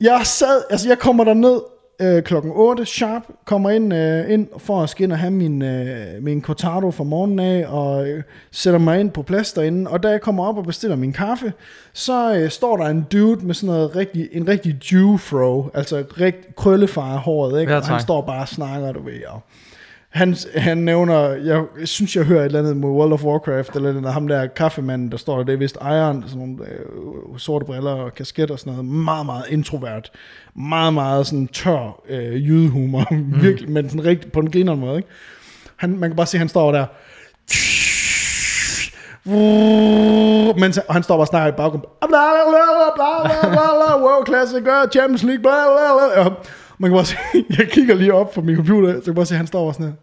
[0.00, 1.60] jeg sad, altså jeg kommer der ned
[2.00, 6.22] øh, klokken 8 sharp, kommer ind, øh, ind for at ind og have min, øh,
[6.22, 10.08] min cortado fra morgenen af, og øh, sætter mig ind på plads derinde, og da
[10.08, 11.52] jeg kommer op og bestiller min kaffe,
[11.92, 16.56] så øh, står der en dude med sådan noget rigtig, en rigtig Jew-fro, altså rigt,
[16.56, 17.72] krøllefar håret, ikke?
[17.72, 19.40] Ja, og han står bare og snakker, du ved, og
[20.10, 23.92] han, han nævner, jeg synes, jeg hører et eller andet med World of Warcraft, eller
[23.92, 27.38] den der, ham der kaffemanden, der står der, det er vist ejeren, sådan nogle øh,
[27.38, 30.10] sorte briller og kasket og sådan noget, meget, meget introvert,
[30.54, 33.42] meget, meget sådan tør øh, jydehumor, mm.
[33.42, 35.08] virkelig, men sådan rigtig, på en griner måde, ikke?
[35.76, 36.86] Han, man kan bare se, at han står der,
[40.60, 44.02] mens han, han står bare og snakker i baggrunden, bla bla bla bla bla bla
[44.04, 46.34] world classic, uh, Champions League, bla bla bla,
[46.80, 47.16] man kan bare se,
[47.58, 49.72] jeg kigger lige op på min computer, så jeg kan bare se, at han står
[49.72, 49.94] sådan her.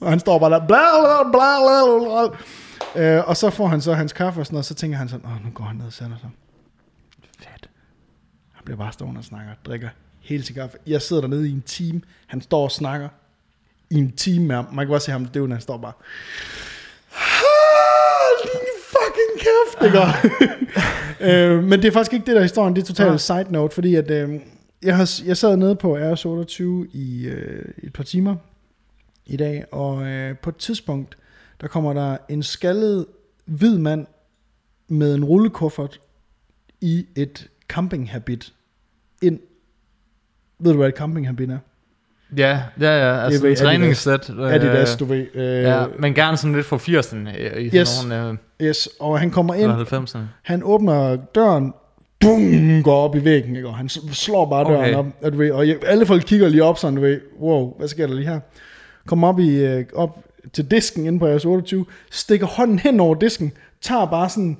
[0.00, 2.28] og han står bare der, bla bla bla bla
[2.94, 3.16] bla.
[3.18, 5.08] Øh, og så får han så hans kaffe og sådan noget, og så tænker han
[5.08, 6.30] sådan, åh, nu går han ned og sætter sig.
[7.38, 7.68] Fedt.
[8.52, 9.88] Han bliver bare stående og snakker, drikker
[10.20, 10.78] hele sin kaffe.
[10.86, 13.08] Jeg sidder dernede i en time, han står og snakker
[13.90, 14.66] i en time med ham.
[14.72, 16.73] Man kan bare se ham døvende, han står bare, "Ah, din
[19.14, 21.50] fucking kæft, ikke?
[21.54, 23.16] øh, men det er faktisk ikke det der er historien, det er totalt Nej.
[23.16, 24.40] side note, fordi at, øh,
[24.82, 28.36] jeg, har, jeg sad nede på RS28 i øh, et par timer
[29.26, 31.18] i dag, og øh, på et tidspunkt,
[31.60, 33.06] der kommer der en skaldet
[33.44, 34.06] hvid mand
[34.88, 36.00] med en rullekuffert
[36.80, 38.54] i et campinghabit
[39.22, 39.40] ind.
[40.58, 41.58] Ved du, hvad et campinghabit er?
[42.36, 43.24] Ja, ja, ja.
[43.24, 43.60] Altså en Adidas.
[43.60, 44.30] træningssæt.
[44.38, 45.26] øh, Adidas, du ved.
[45.34, 48.04] Øh, Ja, men gerne sådan lidt fra 80'erne øh, i Yes.
[48.08, 48.34] nogle øh,
[48.68, 50.18] Yes, og han kommer ind, eller 90'erne.
[50.42, 51.74] han åbner døren,
[52.20, 53.68] bum, går op i væggen, ikke?
[53.68, 54.94] og han slår bare døren Okay.
[54.94, 57.88] op, og, du ved, og alle folk kigger lige op sådan, du ved, wow, hvad
[57.88, 58.40] sker der lige her?
[59.06, 60.18] Kommer op, i, øh, op
[60.52, 64.58] til disken inde på RS 28, stikker hånden hen over disken, tager bare sådan,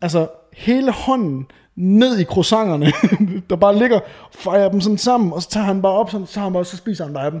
[0.00, 0.26] altså
[0.58, 2.92] hele hånden ned i croissanterne,
[3.50, 4.00] der bare ligger,
[4.32, 6.64] fejrer dem sådan sammen, og så tager han bare op, sådan, så, tager han bare,
[6.64, 7.40] så spiser han bare af dem.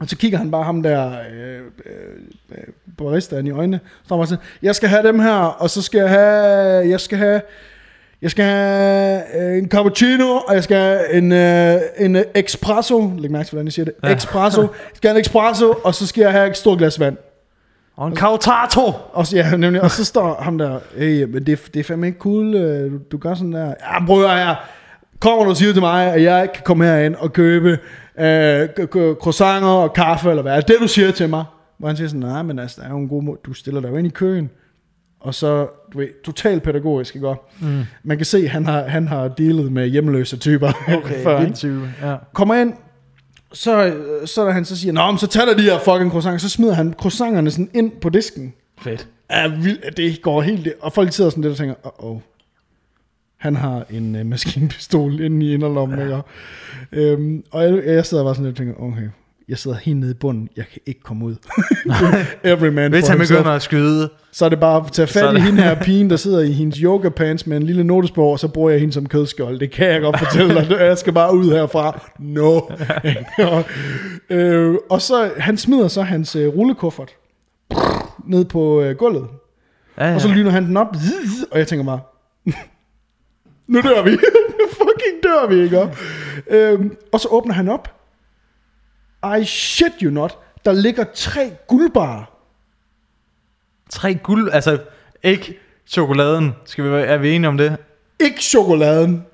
[0.00, 1.62] Og så kigger han bare ham der øh, øh,
[2.50, 2.64] øh,
[2.98, 3.80] baristaen i øjnene.
[4.08, 7.18] Så han sådan, jeg skal have dem her, og så skal jeg have, jeg skal
[7.18, 7.40] have,
[8.22, 13.12] Jeg skal have øh, en cappuccino, og jeg skal have en, øh, en espresso.
[13.18, 14.16] Læg mærke til, hvordan jeg siger det.
[14.16, 14.60] Espresso.
[14.60, 17.16] Jeg skal have en espresso, og så skal jeg have et stort glas vand.
[17.96, 18.92] Og en kautato!
[19.12, 22.06] Og så, ja, nemlig, og så står ham der, hey, men det, det er fandme
[22.06, 23.66] ikke cool, øh, du, gør sådan der.
[23.66, 24.56] Ja, bror, jeg
[25.20, 27.78] kommer du og siger til mig, at jeg ikke kan komme herind og købe
[28.18, 28.68] øh,
[29.14, 31.44] croissanter og kaffe, eller hvad er det, du siger til mig?
[31.78, 33.80] Hvor han siger sådan, nej, men altså, der er jo en god måde, du stiller
[33.80, 34.50] dig jo ind i køen,
[35.20, 37.34] og så, du ved, totalt pædagogisk, ikke?
[37.60, 37.82] Mm.
[38.02, 40.70] Man kan se, at han har, han har dealet med hjemløse typer
[41.22, 41.44] før, ikke?
[41.44, 41.88] vildt tyve.
[42.02, 42.16] Ja.
[42.32, 42.74] kommer ind,
[43.52, 46.10] så, øh, så er han så siger, Nå, men så tager der de her fucking
[46.10, 48.54] croissanter, så smider han croissanterne sådan ind på disken.
[48.82, 49.08] Fedt.
[49.28, 52.20] Er vildt, det går helt, og folk sidder sådan lidt og tænker, åh, oh,
[53.36, 56.04] han har en uh, maskinpistol inde i inderlommen, ja.
[56.04, 56.22] ikke?
[56.92, 59.08] Øhm, og jeg, jeg sidder bare sådan lidt og tænker, okay,
[59.50, 61.34] jeg sidder helt nede i bunden, jeg kan ikke komme ud.
[62.52, 65.40] Every man Hvis han begynder at skyde, Så er det bare at tage fat i
[65.40, 68.48] hende her pigen, der sidder i hendes yoga pants med en lille notesbog, og så
[68.48, 69.60] bruger jeg hende som kødskjold.
[69.60, 70.76] Det kan jeg godt fortælle dig.
[70.80, 72.00] Jeg skal bare ud herfra.
[72.18, 72.60] No.
[73.38, 73.64] og,
[74.36, 77.10] øh, og så, han smider så hans øh, rullekuffert
[78.26, 79.26] ned på øh, gulvet.
[79.98, 80.14] ja, ja.
[80.14, 80.96] Og så lyner han den op,
[81.50, 82.00] og jeg tænker bare,
[83.72, 84.10] nu dør vi.
[84.70, 85.88] fucking dør vi, ikke?
[86.50, 87.99] Øhm, og så åbner han op.
[89.40, 90.38] I shit you not.
[90.64, 92.24] Der ligger tre guldbarer.
[93.90, 94.78] tre guld, altså
[95.22, 97.76] ikke chokoladen, skal vi, være- er vi enige om det?
[98.20, 99.26] Ikke chokoladen.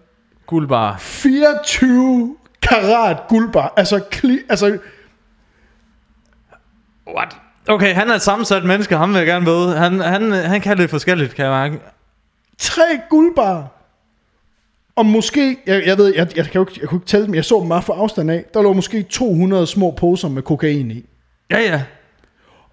[0.46, 0.96] Guldbar.
[0.98, 3.72] 24 karat guldbar.
[3.76, 4.78] Altså, kli, altså
[7.16, 7.36] What?
[7.68, 9.76] Okay, han er et sammensat menneske, ham vil jeg gerne ved.
[9.76, 11.84] Han, han, han kan lidt forskelligt, kan jeg mærke.
[12.58, 13.68] tre guldbar.
[14.96, 17.34] Og måske, jeg, jeg ved, jeg, jeg, kan jo ikke, jeg kunne ikke tælle dem,
[17.34, 18.44] jeg så dem bare fra afstand af.
[18.54, 21.04] Der lå måske 200 små poser med kokain i.
[21.50, 21.82] Ja, ja.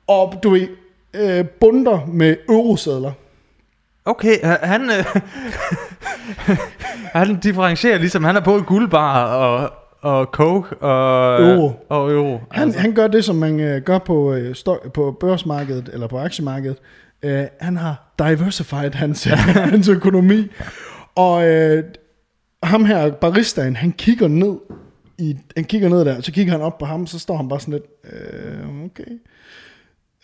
[0.08, 0.68] Og du ved,
[1.14, 3.12] øh, bunder med eurosedler.
[4.06, 5.06] Okay, han, han, øh,
[7.28, 11.72] han differentierer ligesom, han er både guldbar og, og coke og Euro.
[11.90, 12.40] Og euro.
[12.52, 12.80] Han, altså.
[12.80, 16.78] han gør det, som man øh, gør på, øh, støj, på børsmarkedet, eller på aktiemarkedet.
[17.24, 19.24] Øh, han har diversified hans,
[19.74, 20.48] hans økonomi.
[21.16, 21.84] Og øh,
[22.64, 24.56] ham her, baristaen, han kigger ned,
[25.18, 27.60] i, han kigger ned der, så kigger han op på ham, så står han bare
[27.60, 29.12] sådan lidt, øh, okay.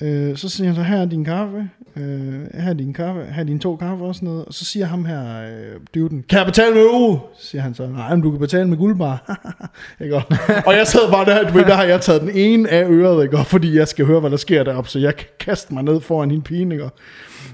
[0.02, 3.42] Øh, så siger han så, her er din kaffe, øh, her er din kaffe, her
[3.42, 4.46] er dine to kaffe og sådan noget.
[4.46, 7.20] Og så siger ham her, øh, dyvden, kan jeg betale med euro?
[7.40, 9.42] Siger han så, nej, men du kan betale med guldbar.
[10.04, 10.16] ikke?
[10.16, 10.24] Og,
[10.66, 13.24] og jeg sad bare der, du ved, der har jeg taget den ene af øret,
[13.24, 13.38] ikke?
[13.38, 16.02] Og fordi jeg skal høre, hvad der sker deroppe, så jeg kan kaste mig ned
[16.02, 16.84] foran hende pigen, ikke?
[16.84, 16.92] Og,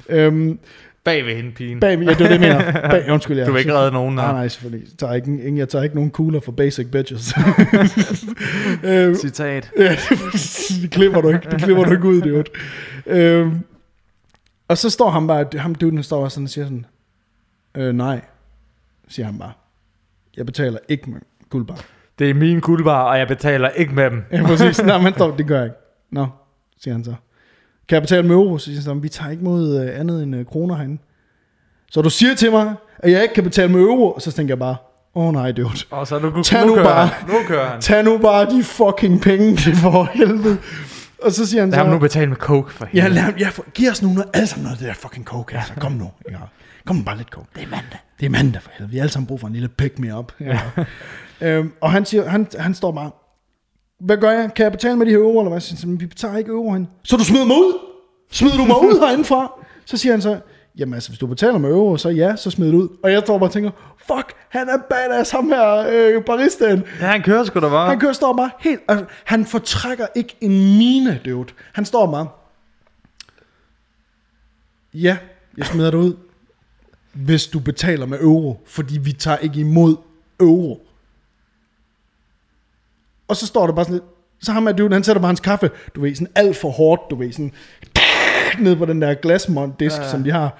[0.09, 0.59] Øhm,
[1.05, 1.79] Bag ved hende, pigen.
[1.79, 2.71] bag, ja, det er det, jeg mener.
[2.91, 3.45] Bag, undskyld, ja.
[3.45, 4.87] Du vil ikke redde nogen, Nej, nej, selvfølgelig.
[4.89, 7.33] Jeg tager ikke, jeg tager ikke nogen cooler for basic bitches.
[8.83, 9.71] øhm, Citat.
[9.79, 9.95] Ja,
[10.81, 11.49] det klipper du ikke.
[11.51, 12.49] Det klipper du ikke ud, det
[13.05, 13.59] øhm,
[14.67, 16.85] Og så står han bare, ham duden står bare sådan og siger sådan,
[17.75, 18.21] øh, nej,
[19.07, 19.51] siger han bare.
[20.37, 21.79] Jeg betaler ikke med guldbar.
[22.19, 24.23] Det er min guldbar, og jeg betaler ikke med dem.
[24.31, 24.83] Ja, præcis.
[24.83, 25.77] Nej, men står, det gør jeg ikke.
[26.11, 26.27] Nå,
[26.79, 27.13] siger han så.
[27.89, 28.57] Kan jeg betale med euro?
[28.57, 30.97] Så siger han så, vi tager ikke mod øh, andet end øh, kroner herinde.
[31.91, 34.51] Så du siger til mig, at jeg ikke kan betale med euro, og så tænker
[34.51, 34.75] jeg bare,
[35.15, 35.69] åh oh, nej, dude.
[35.91, 37.07] Og så nu, Tag nu, nu bare.
[37.07, 37.27] han.
[37.29, 37.81] Nu kører han.
[37.81, 40.57] Tag nu bare de fucking penge til for helvede.
[41.23, 43.15] Og så siger han Lad så, ham nu betale med coke for ja, helvede.
[43.15, 45.25] lad, ham- ja, for, giv os nu noget, alle sammen noget af det der fucking
[45.25, 45.73] coke, altså.
[45.79, 46.11] Kom nu.
[46.31, 46.35] Ja.
[46.85, 47.47] Kom bare lidt coke.
[47.55, 47.99] Det er mandag.
[48.19, 48.91] Det er mandag for helvede.
[48.91, 50.31] Vi har alle sammen brug for en lille pick me up.
[50.39, 50.59] Ja.
[51.41, 53.11] øhm, og han, siger, han, han står bare,
[53.99, 54.53] hvad gør jeg?
[54.53, 55.61] Kan jeg betale med de her euro, eller hvad?
[55.61, 56.87] Så siger vi betaler ikke euro hen.
[57.03, 57.79] Så du smider mig ud?
[58.31, 59.59] Smider du mig ud herindefra?
[59.85, 60.39] Så siger han så,
[60.77, 62.89] jamen altså, hvis du betaler med euro, så ja, så smider du ud.
[63.03, 66.83] Og jeg står bare og tænker, fuck, han er badass, ham her, øh, baristaen.
[67.01, 67.89] Ja, han kører sgu da bare.
[67.89, 68.81] Han kører står bare helt...
[68.87, 71.53] Altså, han fortrækker ikke en mine, dude.
[71.73, 72.27] Han står bare...
[74.93, 75.17] Ja,
[75.57, 76.13] jeg smider dig ud,
[77.13, 79.95] hvis du betaler med euro, fordi vi tager ikke imod
[80.39, 80.84] euro.
[83.27, 84.03] Og så står der bare sådan lidt...
[84.41, 87.01] Så ham er dude, han sætter bare hans kaffe, du ved, sådan alt for hårdt,
[87.09, 87.51] du ved, sådan...
[88.59, 90.09] Ned på den der glasmont-disk, ja.
[90.09, 90.57] som de har.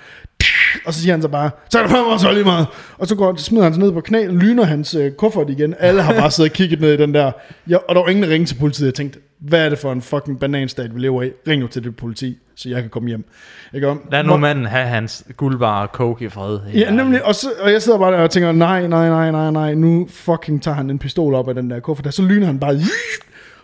[0.85, 2.67] Og så siger han så bare, så er det fandme også lige meget.
[2.97, 5.75] Og så går, smider han sig ned på knæ, lyner hans øh, kuffert igen.
[5.79, 7.31] Alle har bare siddet og kigget ned i den der.
[7.69, 8.85] Ja, og der var ingen, der ringede til politiet.
[8.85, 11.31] Jeg tænkte, hvad er det for en fucking bananstat, vi lever i?
[11.47, 13.25] Ring nu til det politi, så jeg kan komme hjem.
[13.73, 14.01] Ikke om?
[14.11, 16.59] Lad nu manden have hans guldbar og coke i fred.
[16.73, 19.51] Ja, nemlig, og, så, og jeg sidder bare der og tænker, nej, nej, nej, nej,
[19.51, 22.45] nej, nu fucking tager han en pistol op af den der kuffert, der, så lyner
[22.45, 22.79] han bare,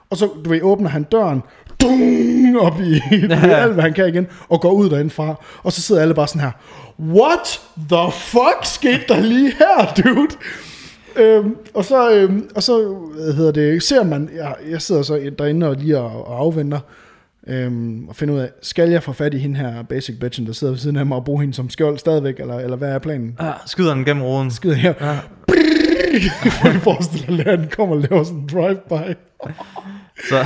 [0.09, 1.43] og så, du ved, åbner han døren,
[1.81, 5.81] dung, op i, ved, alt, hvad han kan igen, og går ud derindfra, og så
[5.81, 6.51] sidder alle bare sådan her,
[6.99, 10.35] what the fuck skete der lige her, dude?
[11.15, 15.31] Øhm, og så, øhm, og så hvad hedder det, ser man, jeg, jeg sidder så
[15.39, 16.79] derinde og lige og, og afventer,
[17.47, 20.53] Øhm, og finde ud af, skal jeg få fat i hende her basic bitchen, der
[20.53, 22.99] sidder ved siden af mig, og bruge hende som skjold stadigvæk, eller, eller hvad er
[22.99, 23.37] planen?
[23.41, 24.51] Ja, skyder den gennem ruden.
[24.51, 24.93] Skider her.
[25.01, 25.19] Ja.
[26.63, 29.15] Jeg forestiller dig, at den kommer og laver sådan en drive-by.
[30.29, 30.45] Så,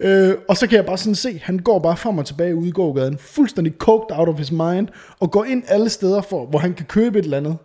[0.00, 2.68] Øh, og så kan jeg bare sådan se, han går bare frem og tilbage ude
[2.68, 4.88] i gågaden, fuldstændig coked out of his mind,
[5.20, 7.56] og går ind alle steder, for, hvor han kan købe et eller andet.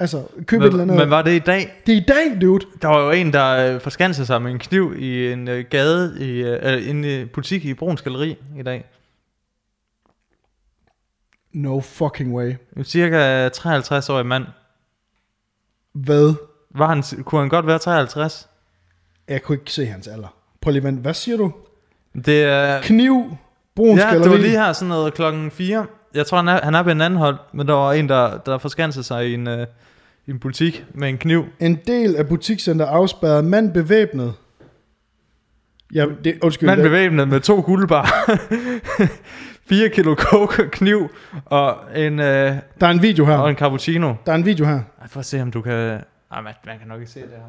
[0.00, 1.04] Altså, købe et eller men, andet.
[1.04, 1.82] men var det i dag?
[1.86, 2.66] Det er i dag, dude.
[2.82, 6.16] Der var jo en, der øh, forskansede sig med en kniv i en øh, gade,
[6.20, 8.84] i øh, en øh, butik i Bruns Galeri i dag.
[11.52, 12.54] No fucking way.
[12.76, 14.44] En cirka 53-årig mand.
[15.92, 16.34] Hvad?
[16.70, 18.48] Var han, kunne han godt være 53?
[19.28, 20.34] Jeg kunne ikke se hans alder.
[20.60, 21.00] Prøv lige, vent.
[21.00, 21.52] hvad siger du?
[22.24, 22.82] Det er...
[22.82, 23.36] Kniv,
[23.76, 24.22] Bruns Ja, Galeri.
[24.22, 25.86] det var lige her sådan noget klokken 4.
[26.14, 28.38] Jeg tror, han er, han er ved en anden hold, men der var en, der,
[28.38, 29.66] der forskansede sig i en, øh,
[30.26, 31.44] i en butik med en kniv.
[31.60, 33.44] En del af butikscenter afspærret.
[33.44, 34.34] Mand bevæbnet.
[35.94, 36.66] Ja, det, undskyld.
[36.66, 38.08] Mand bevæbnet med to guldbar,
[39.68, 41.08] 4 kilo coke, kniv
[41.44, 43.36] og en, øh, Der er en video her.
[43.36, 44.14] og en cappuccino.
[44.26, 44.80] Der er en video her.
[45.00, 45.72] Ej, for at se, om du kan...
[46.32, 47.44] Ej, man, man kan nok ikke se det her.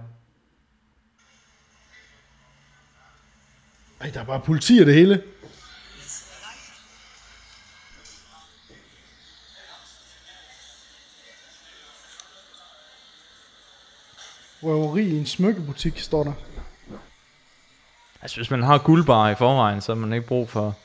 [4.02, 5.22] Ej, der er bare politi og det hele.
[14.64, 16.34] Røveri i en smykkebutik, står der.
[18.22, 20.76] Altså, hvis man har guldbar i forvejen, så har man ikke brug for...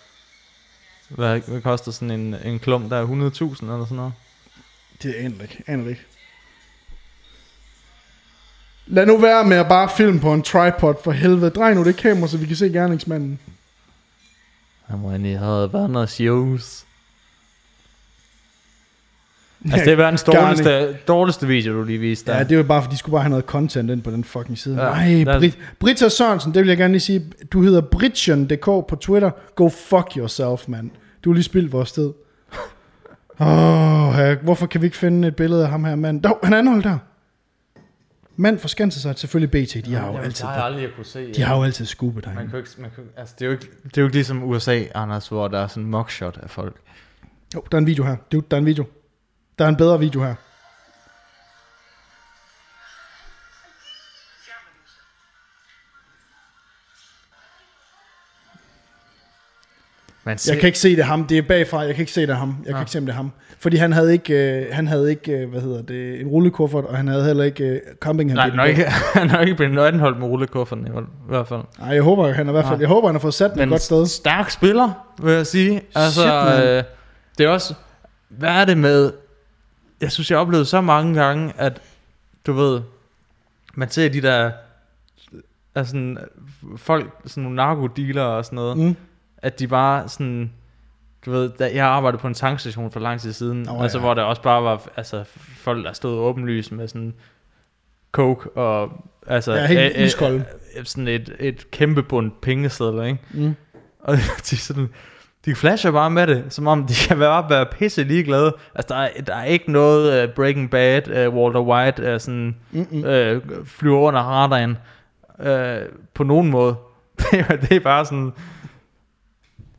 [1.09, 4.12] Hvad, hvad koster sådan en, en klump, der er 100.000 eller sådan noget?
[5.03, 5.62] Det aner ikke.
[5.67, 6.03] Aner ikke.
[8.87, 11.51] Lad nu være med at bare filme på en tripod for helvede.
[11.51, 13.41] Drej nu det kamera, så vi kan se gerningsmanden.
[14.91, 16.86] Jamen, jeg havde været noget shows.
[19.72, 22.38] Altså, det er verdens dårligste, dårligste video, du lige viste der.
[22.38, 24.59] Ja, det var bare, fordi de skulle bare have noget content ind på den fucking
[24.59, 24.83] side.
[24.87, 24.90] Ja,
[25.24, 27.33] Nej, Brit, Britta Sørensen, det vil jeg gerne lige sige.
[27.52, 29.31] Du hedder Britchen.dk på Twitter.
[29.55, 30.90] Go fuck yourself, mand.
[31.24, 32.12] Du har lige spildt vores tid.
[33.40, 36.22] Åh, oh, hvorfor kan vi ikke finde et billede af ham her mand?
[36.22, 36.98] Dog, han er anholdt der.
[38.37, 39.87] Mand forskanser sig selvfølgelig BT.
[39.87, 41.33] De har jo altid, Jeg har aldrig kunne se.
[41.33, 42.50] de har jo altid scoopet Man derinde.
[42.50, 44.83] kan ikke, man kan, altså, det, er jo ikke, det er jo ikke ligesom USA,
[44.94, 46.76] Anders, hvor der er sådan en mugshot af folk.
[47.55, 48.16] Jo, der er en video her.
[48.33, 48.85] Dude, der er en video.
[49.59, 50.35] Der er en bedre video her.
[60.25, 61.25] Man ser, Jeg kan ikke se det ham.
[61.27, 61.81] Det er bagfra.
[61.81, 62.57] Jeg kan ikke se det ham.
[62.59, 62.81] Jeg kan Nå.
[62.81, 63.33] ikke se, om det er ham.
[63.59, 66.97] Fordi han havde ikke, øh, han havde ikke øh, hvad hedder det, en rullekuffert, og
[66.97, 68.33] han havde heller ikke øh, camping.
[68.33, 68.85] Nej, han er ikke,
[69.21, 70.90] han er ikke blevet anholdt med rullekufferten i
[71.29, 71.61] hvert fald.
[71.79, 72.81] Nej, jeg håber, han er i hvert fald, Nej.
[72.81, 74.07] jeg håber, han har fået sat den et godt sted.
[74.07, 75.83] stærk spiller, vil jeg sige.
[75.95, 76.85] Altså, Shit, øh,
[77.38, 77.75] det er også,
[78.29, 79.12] hvad er det med,
[80.01, 81.81] jeg synes, jeg har oplevet så mange gange, at
[82.47, 82.81] du ved,
[83.75, 84.51] man ser de der,
[85.75, 86.19] altså sådan,
[86.77, 88.97] folk, sådan nogle narkodealer og sådan noget, Mm.
[89.39, 90.53] at de bare sådan,
[91.27, 94.05] du ved, da jeg arbejdede på en tankstation for lang tid siden, oh, altså ja.
[94.05, 95.25] hvor der også bare var, altså
[95.57, 97.15] folk, der stod åbenlyst med sådan
[98.13, 100.43] coke og, altså, Ja, helt iskold.
[100.79, 103.19] øh, sådan et, et kæmpe bund pengesedler, ikke?
[103.31, 103.55] Mm.
[104.01, 104.17] Og
[104.51, 104.89] de, sådan,
[105.47, 108.55] de flasher bare med det, som om de kan bare være pisse ligeglade.
[108.75, 112.57] Altså, der er, der er ikke noget uh, Breaking Bad, uh, Walter White, uh, sådan,
[112.71, 112.99] Mm-mm.
[112.99, 114.79] uh, flyver under radaren
[115.39, 116.75] uh, på nogen måde.
[117.63, 118.33] det, er, bare sådan,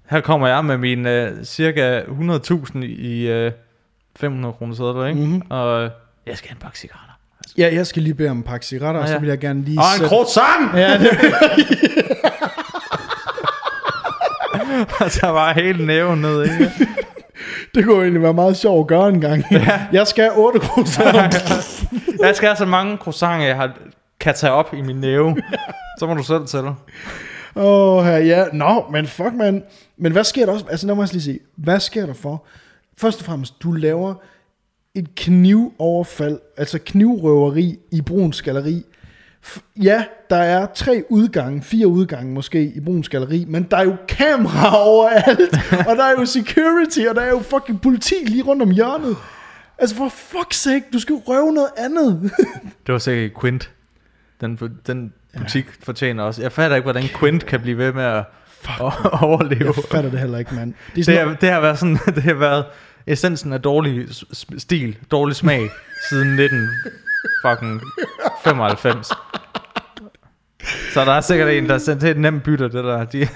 [0.10, 3.52] her kommer jeg med min uh, cirka 100.000 i uh,
[4.16, 5.22] 500 kroner sædler, ikke?
[5.22, 5.42] Mhm.
[5.50, 5.90] Og
[6.28, 7.14] jeg skal have en pakke cigaretter.
[7.58, 9.20] Ja, jeg skal lige bede om en pakke cigaretter, og Nå, så ja.
[9.20, 10.74] vil jeg gerne lige Og en sætte- croissant!
[10.74, 11.10] Ja, det,
[15.02, 16.72] Og så var hele næven ned, ikke?
[17.76, 19.44] det kunne egentlig være meget sjovt at gøre en gang.
[19.92, 21.30] Jeg skal have 8 kroner.
[22.20, 23.78] Jeg skal have så mange croissanter, jeg har,
[24.20, 25.38] kan tage op i min næve.
[26.00, 26.72] Så må du selv tælle.
[27.56, 28.46] Åh, her, ja.
[28.54, 29.63] Nå, men fuck, man.
[29.98, 30.66] Men hvad sker der også?
[30.70, 31.40] Altså, lad mig lige sige.
[31.56, 32.46] Hvad sker der for?
[32.98, 34.13] Først og fremmest, du laver
[34.96, 38.86] et knivoverfald, altså knivrøveri i Bruns Galeri.
[39.84, 43.96] Ja, der er tre udgange, fire udgange måske i Bruns Galeri, men der er jo
[44.08, 45.58] kameraer overalt,
[45.88, 49.16] og der er jo security, og der er jo fucking politi lige rundt om hjørnet.
[49.78, 52.32] Altså for fuck's sake, du skal jo røve noget andet.
[52.88, 53.72] Det var sikkert Quint.
[54.42, 56.42] Den, den butik fortjener også.
[56.42, 58.24] Jeg fatter ikke, hvordan Quint kan blive ved med at,
[58.69, 58.80] at
[59.24, 59.74] overleve.
[59.76, 60.74] Jeg fatter det heller ikke, mand.
[60.96, 62.65] Det Det, er, det har været sådan, det har været
[63.08, 64.08] essensen af dårlig
[64.58, 65.69] stil, dårlig smag,
[66.10, 66.69] siden 19
[67.46, 67.82] fucking
[68.44, 69.10] 95.
[70.94, 73.04] Så der er sikkert en, der er sendt til et nemt bytte, det der.
[73.06, 73.28] De,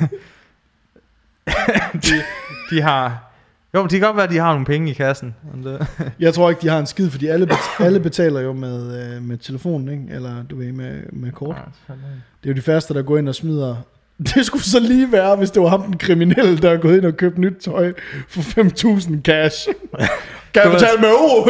[1.93, 2.23] de,
[2.71, 3.27] de har...
[3.73, 5.35] Jo, men det kan godt være, at de har nogle penge i kassen.
[5.53, 5.87] Men det,
[6.19, 9.21] Jeg tror ikke, de har en skid, fordi alle, bet- alle betaler jo med, øh,
[9.21, 10.15] med telefonen, ikke?
[10.15, 11.55] eller du ved, med, med kort.
[11.87, 11.93] Det
[12.43, 13.75] er jo de færreste, der går ind og smider
[14.35, 17.05] Det skulle så lige være, hvis det var ham den kriminelle, der er gået ind
[17.05, 17.93] og købt nyt tøj
[18.29, 19.67] for 5.000 cash.
[20.53, 21.49] Kan jeg betale med euro?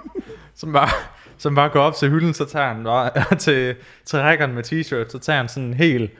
[0.60, 0.90] Som bare,
[1.38, 3.74] som bare går op til hylden, så tager han bare til,
[4.04, 6.10] til rækkerne med t-shirt, så tager han sådan en hel,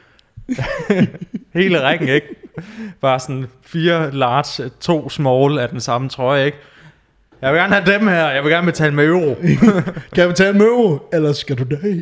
[1.54, 2.26] hele rækken, ikke?
[3.00, 6.58] Bare sådan fire large, to small af den samme trøje, ikke?
[7.42, 9.34] Jeg vil gerne have dem her, jeg vil gerne betale med euro.
[10.14, 10.98] kan jeg betale med euro?
[11.12, 11.94] Ellers skal du dø.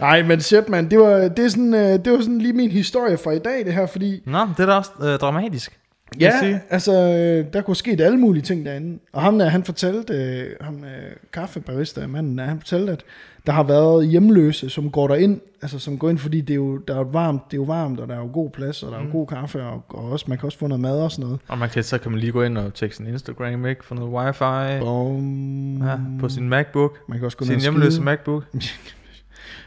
[0.00, 0.90] Nej, men shit, man.
[0.90, 3.64] Det var, det, er sådan, øh, det var sådan lige min historie fra i dag,
[3.64, 4.22] det her, fordi...
[4.26, 5.78] Nå, det er da også øh, dramatisk.
[6.20, 6.60] Ja, sige.
[6.70, 8.98] altså, øh, der kunne ske alle mulige ting derinde.
[9.12, 10.90] Og ham der, han fortalte, øh, ham øh,
[11.32, 13.04] kaffebarista, manden, der, han fortalte, at
[13.46, 16.76] der har været hjemløse, som går derind, altså som går ind, fordi det er jo,
[16.78, 18.96] der er varmt, det er jo varmt, og der er jo god plads, og der
[18.96, 19.12] er jo Mm.
[19.12, 21.40] god kaffe, og, og også, man kan også få noget mad og sådan noget.
[21.48, 23.84] Og man kan, så kan man lige gå ind og tjekke sin Instagram, ikke?
[23.84, 25.82] Få noget wifi Bum.
[25.86, 26.98] ja, på sin MacBook.
[27.08, 28.44] man kan også gå Sin hjemløse MacBook.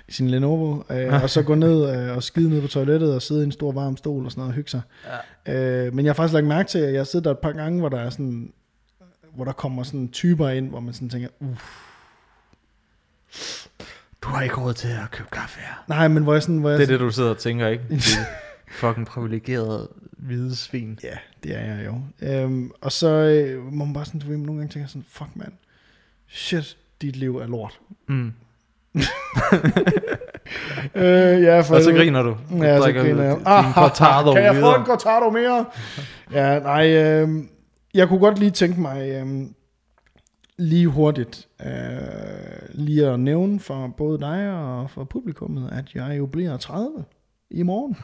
[0.10, 3.42] sin Lenovo, øh, og så gå ned øh, og skide ned på toilettet og sidde
[3.42, 4.82] i en stor varm stol og sådan noget og hygge sig.
[5.48, 5.86] Ja.
[5.86, 7.52] Øh, men jeg har faktisk lagt mærke til, at jeg har siddet der et par
[7.52, 8.54] gange, hvor der er sådan,
[9.36, 11.58] hvor der kommer sådan typer ind, hvor man sådan tænker, uh,
[14.22, 15.84] Du har ikke råd til at købe kaffe her.
[15.88, 17.68] nej, men hvor jeg sådan, hvor jeg Det er sådan, det, du sidder og tænker,
[17.68, 17.84] ikke?
[18.72, 21.00] Fucking privilegerede hvide svin.
[21.04, 22.02] Ja, det er jeg jo.
[22.28, 25.30] Øhm, og så øh, må man bare sådan, du ved, nogle gange tænker sådan, fuck
[25.36, 25.52] mand,
[26.28, 27.80] shit, dit liv er lort.
[28.08, 28.34] Mm.
[30.96, 32.38] øh, ja, for Og så griner du.
[32.50, 33.36] Du Ja, så griner jeg.
[33.36, 35.66] Din cortado kan jeg få en cortado mere?
[36.32, 37.30] ja, nej, øh,
[37.94, 39.26] jeg kunne godt lige tænke mig øh,
[40.58, 41.72] lige hurtigt øh,
[42.70, 47.04] lige at nævne for både dig og for publikummet, at jeg jo bliver 30
[47.50, 47.98] i morgen.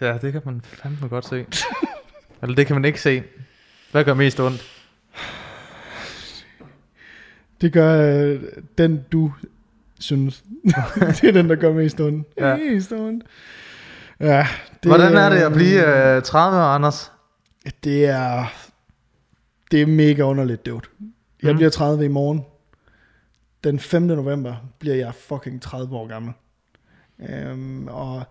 [0.00, 1.46] Ja, det kan man fandme godt se.
[2.42, 3.22] Eller det kan man ikke se.
[3.92, 4.75] Hvad gør mest ondt?
[7.60, 8.42] Det gør øh,
[8.78, 9.32] den, du
[10.00, 10.44] synes.
[11.20, 12.26] det er den, der gør mest ondt.
[12.38, 12.56] Ja.
[12.56, 13.24] Mest ondt.
[14.20, 14.46] Ja,
[14.82, 17.12] Det, Hvordan er det at øh, blive øh, 30 år, Anders?
[17.84, 18.44] Det er,
[19.70, 20.80] det er mega underligt, dude.
[21.42, 21.56] Jeg Mm.
[21.56, 22.44] bliver 30 i morgen.
[23.64, 24.02] Den 5.
[24.02, 26.32] november bliver jeg fucking 30 år gammel.
[27.28, 28.22] Øhm, og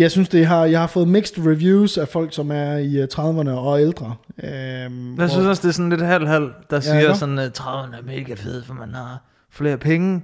[0.00, 3.08] jeg synes, det har, jeg har fået mixed reviews af folk, som er i øh,
[3.14, 4.14] 30'erne og ældre.
[4.42, 7.14] Øhm, Jeg synes også, det er sådan lidt halv-halv, der siger ikke?
[7.14, 10.22] sådan, at 30'erne er mega fed, for man har flere penge,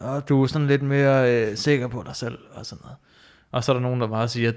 [0.00, 2.96] og du er sådan lidt mere øh, sikker på dig selv, og sådan noget.
[3.52, 4.54] Og så er der nogen, der bare siger, at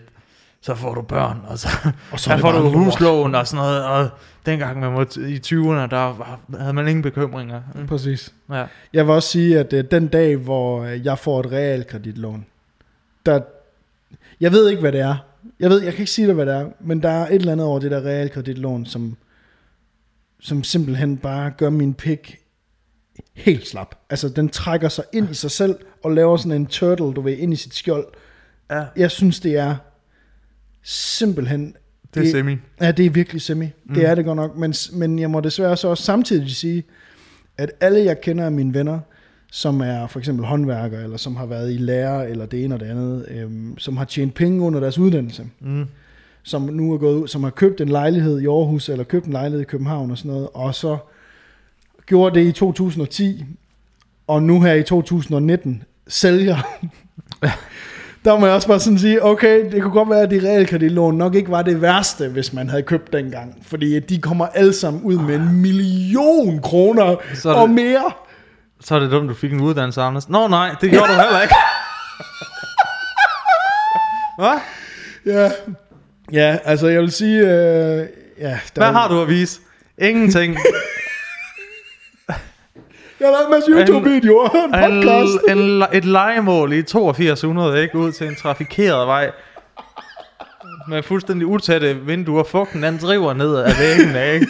[0.61, 1.68] så får du børn, og så,
[2.11, 3.86] og så får du huslån og sådan noget.
[3.86, 4.09] Og
[4.45, 7.61] dengang man var i 20'erne, der var, havde man ingen bekymringer.
[7.76, 7.88] Mm.
[7.88, 8.34] Præcis.
[8.49, 8.66] Ja.
[8.93, 12.45] Jeg vil også sige, at øh, den dag, hvor øh, jeg får et realkreditlån,
[13.26, 13.39] der,
[14.39, 15.16] jeg ved ikke, hvad det er.
[15.59, 17.51] Jeg ved, jeg kan ikke sige dig, hvad det er, men der er et eller
[17.51, 19.18] andet over det der realkreditlån, som,
[20.39, 22.38] som simpelthen bare gør min pik
[23.34, 23.95] helt slap.
[24.09, 27.38] Altså, den trækker sig ind i sig selv, og laver sådan en turtle, du ved,
[27.38, 28.05] ind i sit skjold.
[28.72, 29.76] ja, Jeg synes, det er
[30.84, 31.76] simpelthen...
[32.13, 32.55] det er semi.
[32.82, 33.66] Ja, det er virkelig semi.
[33.86, 33.93] Mm.
[33.93, 34.57] Det er det godt nok.
[34.57, 36.84] Men, men jeg må desværre så også samtidig sige,
[37.57, 38.99] at alle jeg kender af mine venner,
[39.58, 42.80] som er for eksempel håndværker, eller som har været i lærer, eller det ene og
[42.80, 45.86] det andet, øhm, som har tjent penge under deres uddannelse, Mm.
[46.43, 49.32] som nu er gået ud, som har købt en lejlighed i Aarhus, eller købt en
[49.34, 50.97] lejlighed i København og sådan noget, og så
[52.06, 53.45] gjorde det i 2010,
[54.28, 56.58] og nu her i 2019 sælger.
[58.26, 61.16] Der må jeg også bare sådan sige, okay, det kunne godt være, at de realkreditlån
[61.18, 63.58] nok ikke var det værste, hvis man havde købt dengang.
[63.62, 68.12] Fordi de kommer alle sammen ud med en million kroner Så er og det- mere.
[68.82, 70.30] Så er det dumt, du fik en uddannelse, Anders.
[70.30, 71.56] Nå nej, det gjorde du heller ikke.
[74.40, 74.60] Hvad?
[75.26, 75.52] Ja,
[76.32, 78.08] ja altså jeg vil sige, øh,
[78.40, 79.60] ja, der Hvad har du at vise?
[79.98, 80.58] Ingenting.
[83.20, 85.34] Jeg har lavet en masse YouTube-videoer og en podcast.
[85.50, 87.98] en, en, et legemål i 8200, ikke?
[87.98, 89.32] Ud til en trafikeret vej.
[90.90, 92.44] Med fuldstændig utætte vinduer.
[92.44, 94.48] Fugten, den driver ned ad væggene, ikke?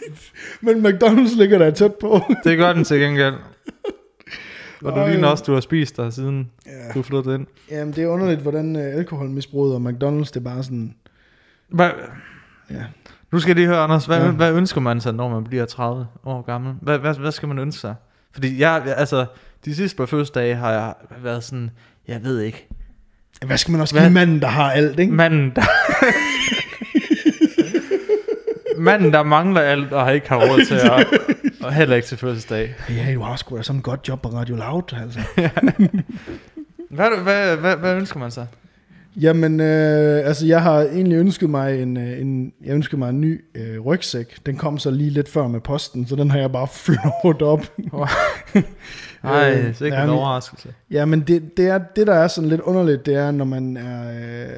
[0.66, 2.20] Men McDonald's ligger der tæt på.
[2.44, 3.34] Det gør den til gengæld.
[4.82, 5.10] Og du Ej.
[5.10, 6.92] ligner også, du har spist der siden Ja.
[6.94, 7.46] du flyttede ind.
[7.70, 10.94] Jamen, det er underligt, hvordan øh, alkoholmisbruget og McDonald's, det er bare sådan...
[11.68, 11.90] Hvad,
[12.70, 12.82] Ja.
[13.32, 14.06] nu skal jeg lige høre, Anders.
[14.06, 14.30] Hvad, Ja.
[14.30, 16.74] hvad ønsker man sig, når man bliver 30 år gammel?
[16.82, 17.94] Hvad, hvad, hvad skal man ønske sig?
[18.32, 19.26] Fordi jeg, altså,
[19.64, 21.70] de sidste par fødselsdage har jeg været sådan,
[22.08, 22.68] jeg ved ikke.
[23.46, 25.12] Hvad skal man også give manden, der har alt, ikke?
[25.12, 25.62] Manden, der...
[28.78, 31.06] Manden, der mangler alt og har ikke har råd til at...
[31.64, 32.74] Og heller ikke til fødselsdag.
[32.90, 35.20] Ja, du har sgu da sådan et godt job på Radio Loud, altså.
[36.90, 38.46] Hvad, hvad, hvad, hvad ønsker man sig?
[39.16, 43.20] Jamen, øh, altså jeg har egentlig ønsket mig en, øh, en, jeg ønskede mig en
[43.20, 44.46] ny øh, rygsæk.
[44.46, 46.68] Den kom så lige lidt før med posten, så den har jeg bare
[47.22, 47.60] flået op.
[49.22, 50.68] Nej, Øh, det er ikke ja, en overraskelse.
[50.90, 53.76] Ja, men det, det, er, det, der er sådan lidt underligt, det er, når man
[53.76, 54.48] er, øh,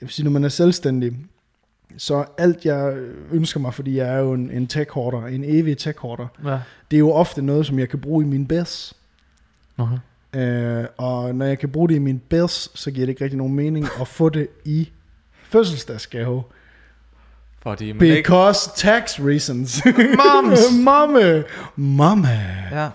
[0.00, 1.12] vil sige, når man er selvstændig,
[1.98, 2.96] så alt jeg
[3.32, 6.58] ønsker mig, fordi jeg er jo en, en tech-hoarder, en evig tech-hoarder, Ja.
[6.90, 8.94] det er jo ofte noget, som jeg kan bruge i min BES.
[9.78, 9.98] Okay.
[10.40, 13.38] Øh, og når jeg kan bruge det i min BES, så giver det ikke rigtig
[13.38, 14.90] nogen mening at få det i
[15.42, 16.42] fødselsdagsgave.
[17.62, 18.14] Fordi man ikke...
[18.16, 19.82] Because tax reasons.
[20.20, 20.58] Moms!
[20.84, 21.44] Mamme!
[21.76, 22.28] Mamme!
[22.72, 22.88] Ja.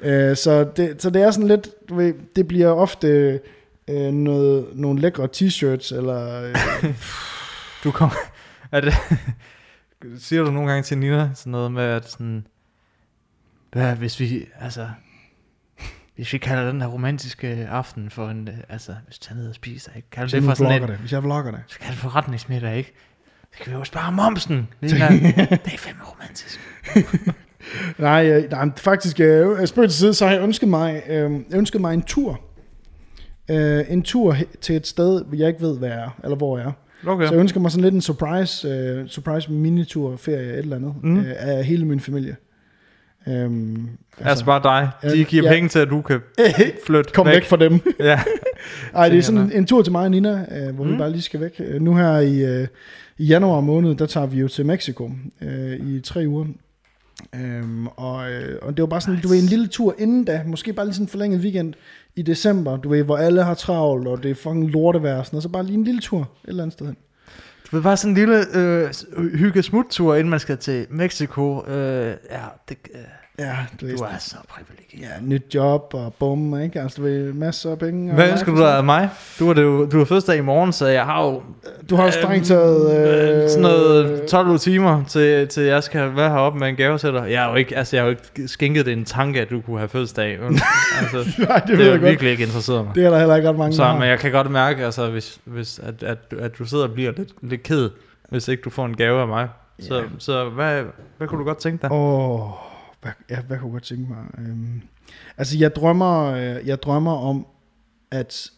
[0.00, 3.40] Øh, så, det, så det er sådan lidt, du ved, det bliver ofte
[3.88, 6.54] øh, noget, nogle lækre t-shirts, eller øh,
[7.84, 8.10] Du kom...
[8.72, 8.94] Er det...
[10.22, 12.46] Siger du nogle gange til Nina sådan noget med, at sådan...
[13.72, 14.88] Hvad, hvis vi, altså...
[16.16, 19.54] Hvis vi kalder den her romantiske aften for en, altså, hvis vi tager ned og
[19.54, 20.10] spiser, ikke?
[20.10, 21.60] Kalder hvis det for sådan en, det, hvis jeg vlogger det.
[21.66, 22.92] så kan det forretningsmiddag, ikke?
[23.52, 24.68] Så kan vi jo spare momsen.
[24.80, 25.08] Nina.
[25.08, 26.60] det er fandme romantisk.
[27.98, 31.58] Nej, nej faktisk, øh, jeg spørger til side, så har jeg ønsket mig, øh, jeg
[31.58, 32.40] ønsket mig en tur.
[33.50, 36.72] Øh, en tur til et sted, jeg ikke ved, hvad er, eller hvor jeg er.
[37.06, 37.26] Okay.
[37.26, 40.94] Så jeg ønsker mig sådan lidt en surprise, øh, surprise minitur, ferie, et eller andet,
[41.02, 41.18] Mm.
[41.18, 42.36] øh, af hele min familie.
[43.28, 43.88] Øhm,
[44.20, 45.12] Altså bare dig.
[45.14, 45.50] De giver ja.
[45.52, 46.20] penge til, at du kan
[46.86, 47.34] flytte kom væk.
[47.34, 47.80] væk fra dem.
[48.00, 48.20] Ja.
[48.94, 50.92] Ej, det er sådan en, tur til mig og Nina, øh, hvor mm.
[50.92, 51.54] vi bare lige skal væk.
[51.58, 52.66] Øh, Nu her i, øh,
[53.18, 55.10] i januar måned, der tager vi jo til Mexico
[55.42, 56.44] øh, i tre uger.
[57.34, 59.22] Øhm, og, øh, og det var bare sådan, nice.
[59.22, 61.74] du ved, en lille tur inden da, måske bare lige sådan en forlænget weekend
[62.16, 65.48] i december, du ved, hvor alle har travlt, og det er fucking lortevejr, og så
[65.48, 66.96] bare lige en lille tur et eller andet sted hen.
[67.70, 68.94] Du ved, bare sådan en lille øh,
[69.34, 71.66] hygge smuttur, inden man skal til Mexico.
[71.66, 73.00] Øh, ja, det, øh,
[73.38, 75.00] Ja, du, du er så privilegeret.
[75.20, 76.80] ja, nyt job og bum, ikke?
[76.80, 78.10] Altså, du ved, masser af penge.
[78.10, 79.08] og Hvad ønsker du dig af mig?
[79.38, 81.42] Du har, det jo, du har fødselsdag i morgen, så jeg har jo.
[81.90, 83.42] Du har jo strengt taget...
[83.44, 87.12] øh, sådan noget 12 timer, til, til jeg skal være heroppe med en gave til
[87.12, 87.26] dig.
[87.30, 89.60] Jeg har jo ikke, altså, jeg har jo ikke skænket det en tanke, at du
[89.60, 90.38] kunne have fødselsdag.
[91.00, 92.02] altså, Nej, det, det, er godt.
[92.02, 92.94] virkelig ikke interesseret mig.
[92.94, 93.98] Det er der heller ikke ret mange, Så, har.
[93.98, 97.12] men jeg kan godt mærke, altså, hvis, hvis, at, at, at du sidder og bliver
[97.16, 97.90] lidt, lidt ked,
[98.28, 99.48] hvis ikke du får en gave af mig.
[99.80, 100.02] Så, Ja.
[100.18, 100.82] så hvad,
[101.18, 101.92] hvad kunne du godt tænke dig?
[101.92, 102.50] Åh, oh,
[103.06, 104.24] hvad, ja, hvad kunne jeg godt tænke mig?
[104.38, 104.82] Øhm,
[105.36, 107.46] altså, jeg drømmer, øh, jeg drømmer om,
[108.10, 108.50] at...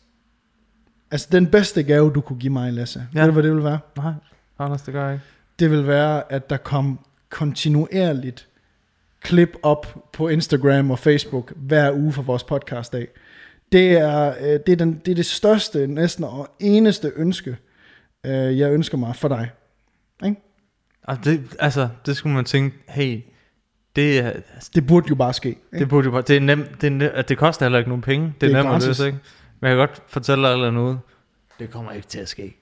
[1.10, 3.20] Altså, den bedste gave, du kunne give mig, Lasse, ja.
[3.20, 3.78] Ved du, hvad det vil være?
[3.96, 4.12] Nej,
[4.58, 5.24] Anders, det gør jeg ikke.
[5.58, 8.48] Det vil være, at der kom kontinuerligt
[9.20, 13.08] klip op på Instagram og Facebook hver uge for vores podcast dag.
[13.72, 17.56] Det er, øh, det, er den, det er det største, næsten og eneste ønske,
[18.26, 19.50] øh, jeg ønsker mig for dig.
[21.08, 23.20] Altså det, altså, det skulle man tænke, hey,
[23.96, 24.20] det,
[24.54, 25.48] altså, Det burde jo bare ske.
[25.48, 25.60] Ikke?
[25.72, 27.90] det, burde jo bare, det er nemt, det, er nemt, at det koster heller ikke
[27.90, 28.26] nogen penge.
[28.40, 29.18] Det er, Det er nemt at løse, ikke?
[29.60, 30.98] Men jeg kan godt fortælle dig eller noget.
[31.58, 32.56] Det kommer ikke til at ske.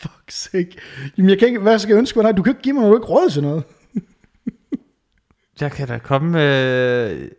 [0.00, 0.76] Fuck sake.
[1.18, 2.36] Jamen, jeg kan ikke, hvad skal jeg ønske mig dig?
[2.36, 3.62] Du kan ikke give mig noget, råd til noget.
[5.60, 6.40] Jeg kan da komme med...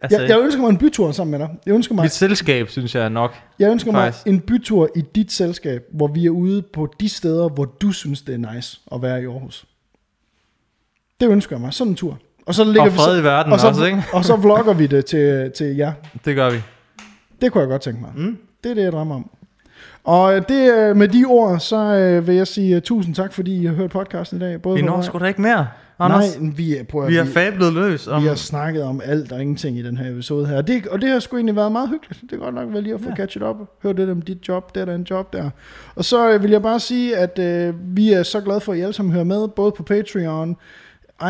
[0.02, 1.56] Altså, Jeg, jeg ønsker mig en bytur sammen med dig.
[1.66, 3.36] Jeg ønsker mig, mit selskab, synes jeg er nok.
[3.60, 4.28] jeg ønsker mig faktisk.
[4.28, 8.22] en bytur i dit selskab, hvor vi er ude på de steder, hvor du synes,
[8.22, 9.66] det er nice at være i Aarhus.
[11.20, 11.74] Det ønsker jeg mig.
[11.74, 12.18] Sådan en tur.
[12.46, 14.04] Og så ligger Og vi fred så, i verden og så, også, ikke?
[14.14, 15.92] og så vlogger vi det til, til jer.
[16.26, 16.58] Det gør vi.
[17.42, 18.12] Det kunne jeg godt tænke mig.
[18.16, 18.38] Mm.
[18.64, 19.30] Det er det, jeg drømmer om.
[20.04, 23.66] Og det, øh, med de ord, så øh, vil jeg sige tusind tak, fordi I
[23.66, 24.62] har hørt podcasten i dag.
[24.62, 25.68] Både Vi når sgu da ikke mere,
[26.00, 26.40] Anders.
[26.40, 28.24] Nej, vi er, prøv, vi er fablet løs om...
[28.24, 30.62] Vi har snakket om alt og ingenting i den her episode her.
[30.62, 32.22] Det, og det har sgu egentlig været meget hyggeligt.
[32.22, 33.16] Det er godt nok vel lige at få Ja.
[33.16, 33.56] catchet op.
[33.84, 35.50] Hør lidt om dit job, der er der en job der.
[35.96, 38.78] Og så øh, vil jeg bare sige, at øh, vi er så glade for, at
[38.78, 40.58] I alle sammen hører med, både på Patreon,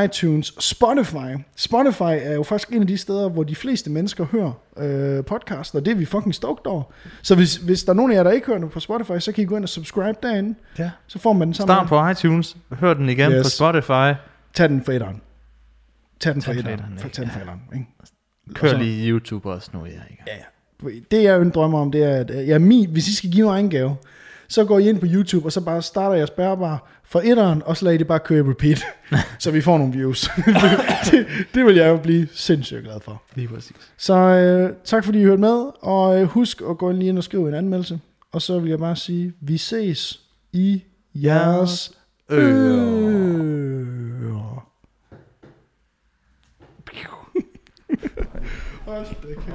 [0.06, 1.36] iTunes, Spotify.
[1.56, 5.76] Spotify er jo faktisk en af de steder, hvor de fleste mennesker hører øh, podcast,
[5.76, 6.84] og det er vi fucking stoked over.
[7.22, 9.32] Så hvis, hvis der er nogen af jer, der ikke hører det på Spotify, så
[9.32, 10.56] kan I gå ind og subscribe derinde.
[10.80, 10.92] Ja.
[11.08, 11.76] Så får man den sammen.
[11.76, 12.58] Start på iTunes.
[12.72, 13.44] Hør den igen Yes.
[13.46, 14.20] på Spotify.
[14.54, 15.22] Tag den for etteren.
[16.20, 16.98] Tag den for den etteren.
[16.98, 17.44] Tag den for Ja.
[17.44, 17.86] etteren, ikke?
[18.54, 19.92] Kør lige YouTube også nu, ja.
[19.92, 20.24] Ikke?
[20.28, 20.90] Ja, ja.
[21.12, 23.60] Det jeg drømmer om, det er, at øh, ja, min, hvis I skal give mig
[23.60, 23.96] en gave,
[24.48, 27.78] så går I ind på YouTube, og så bare starter jeres bærbar for etteren, og
[27.78, 28.84] så lader I det bare køre i repeat,
[29.40, 30.30] så vi får nogle views.
[31.12, 33.22] det, det vil jeg jo blive sindssygt glad for.
[33.36, 33.76] Lige præcis.
[33.98, 37.18] Så øh, tak fordi I hørte med, og øh, husk at gå ind lige ind
[37.18, 38.00] og skrive en anmeldelse.
[38.32, 40.20] Og så vil jeg bare sige, vi ses
[40.54, 40.84] i
[41.16, 41.92] jeres
[42.32, 44.46] ører.
[48.86, 49.46] Hold da kæft.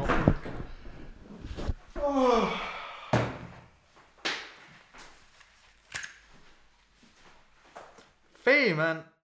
[2.07, 2.69] Åh.
[8.43, 9.09] Fed, mand.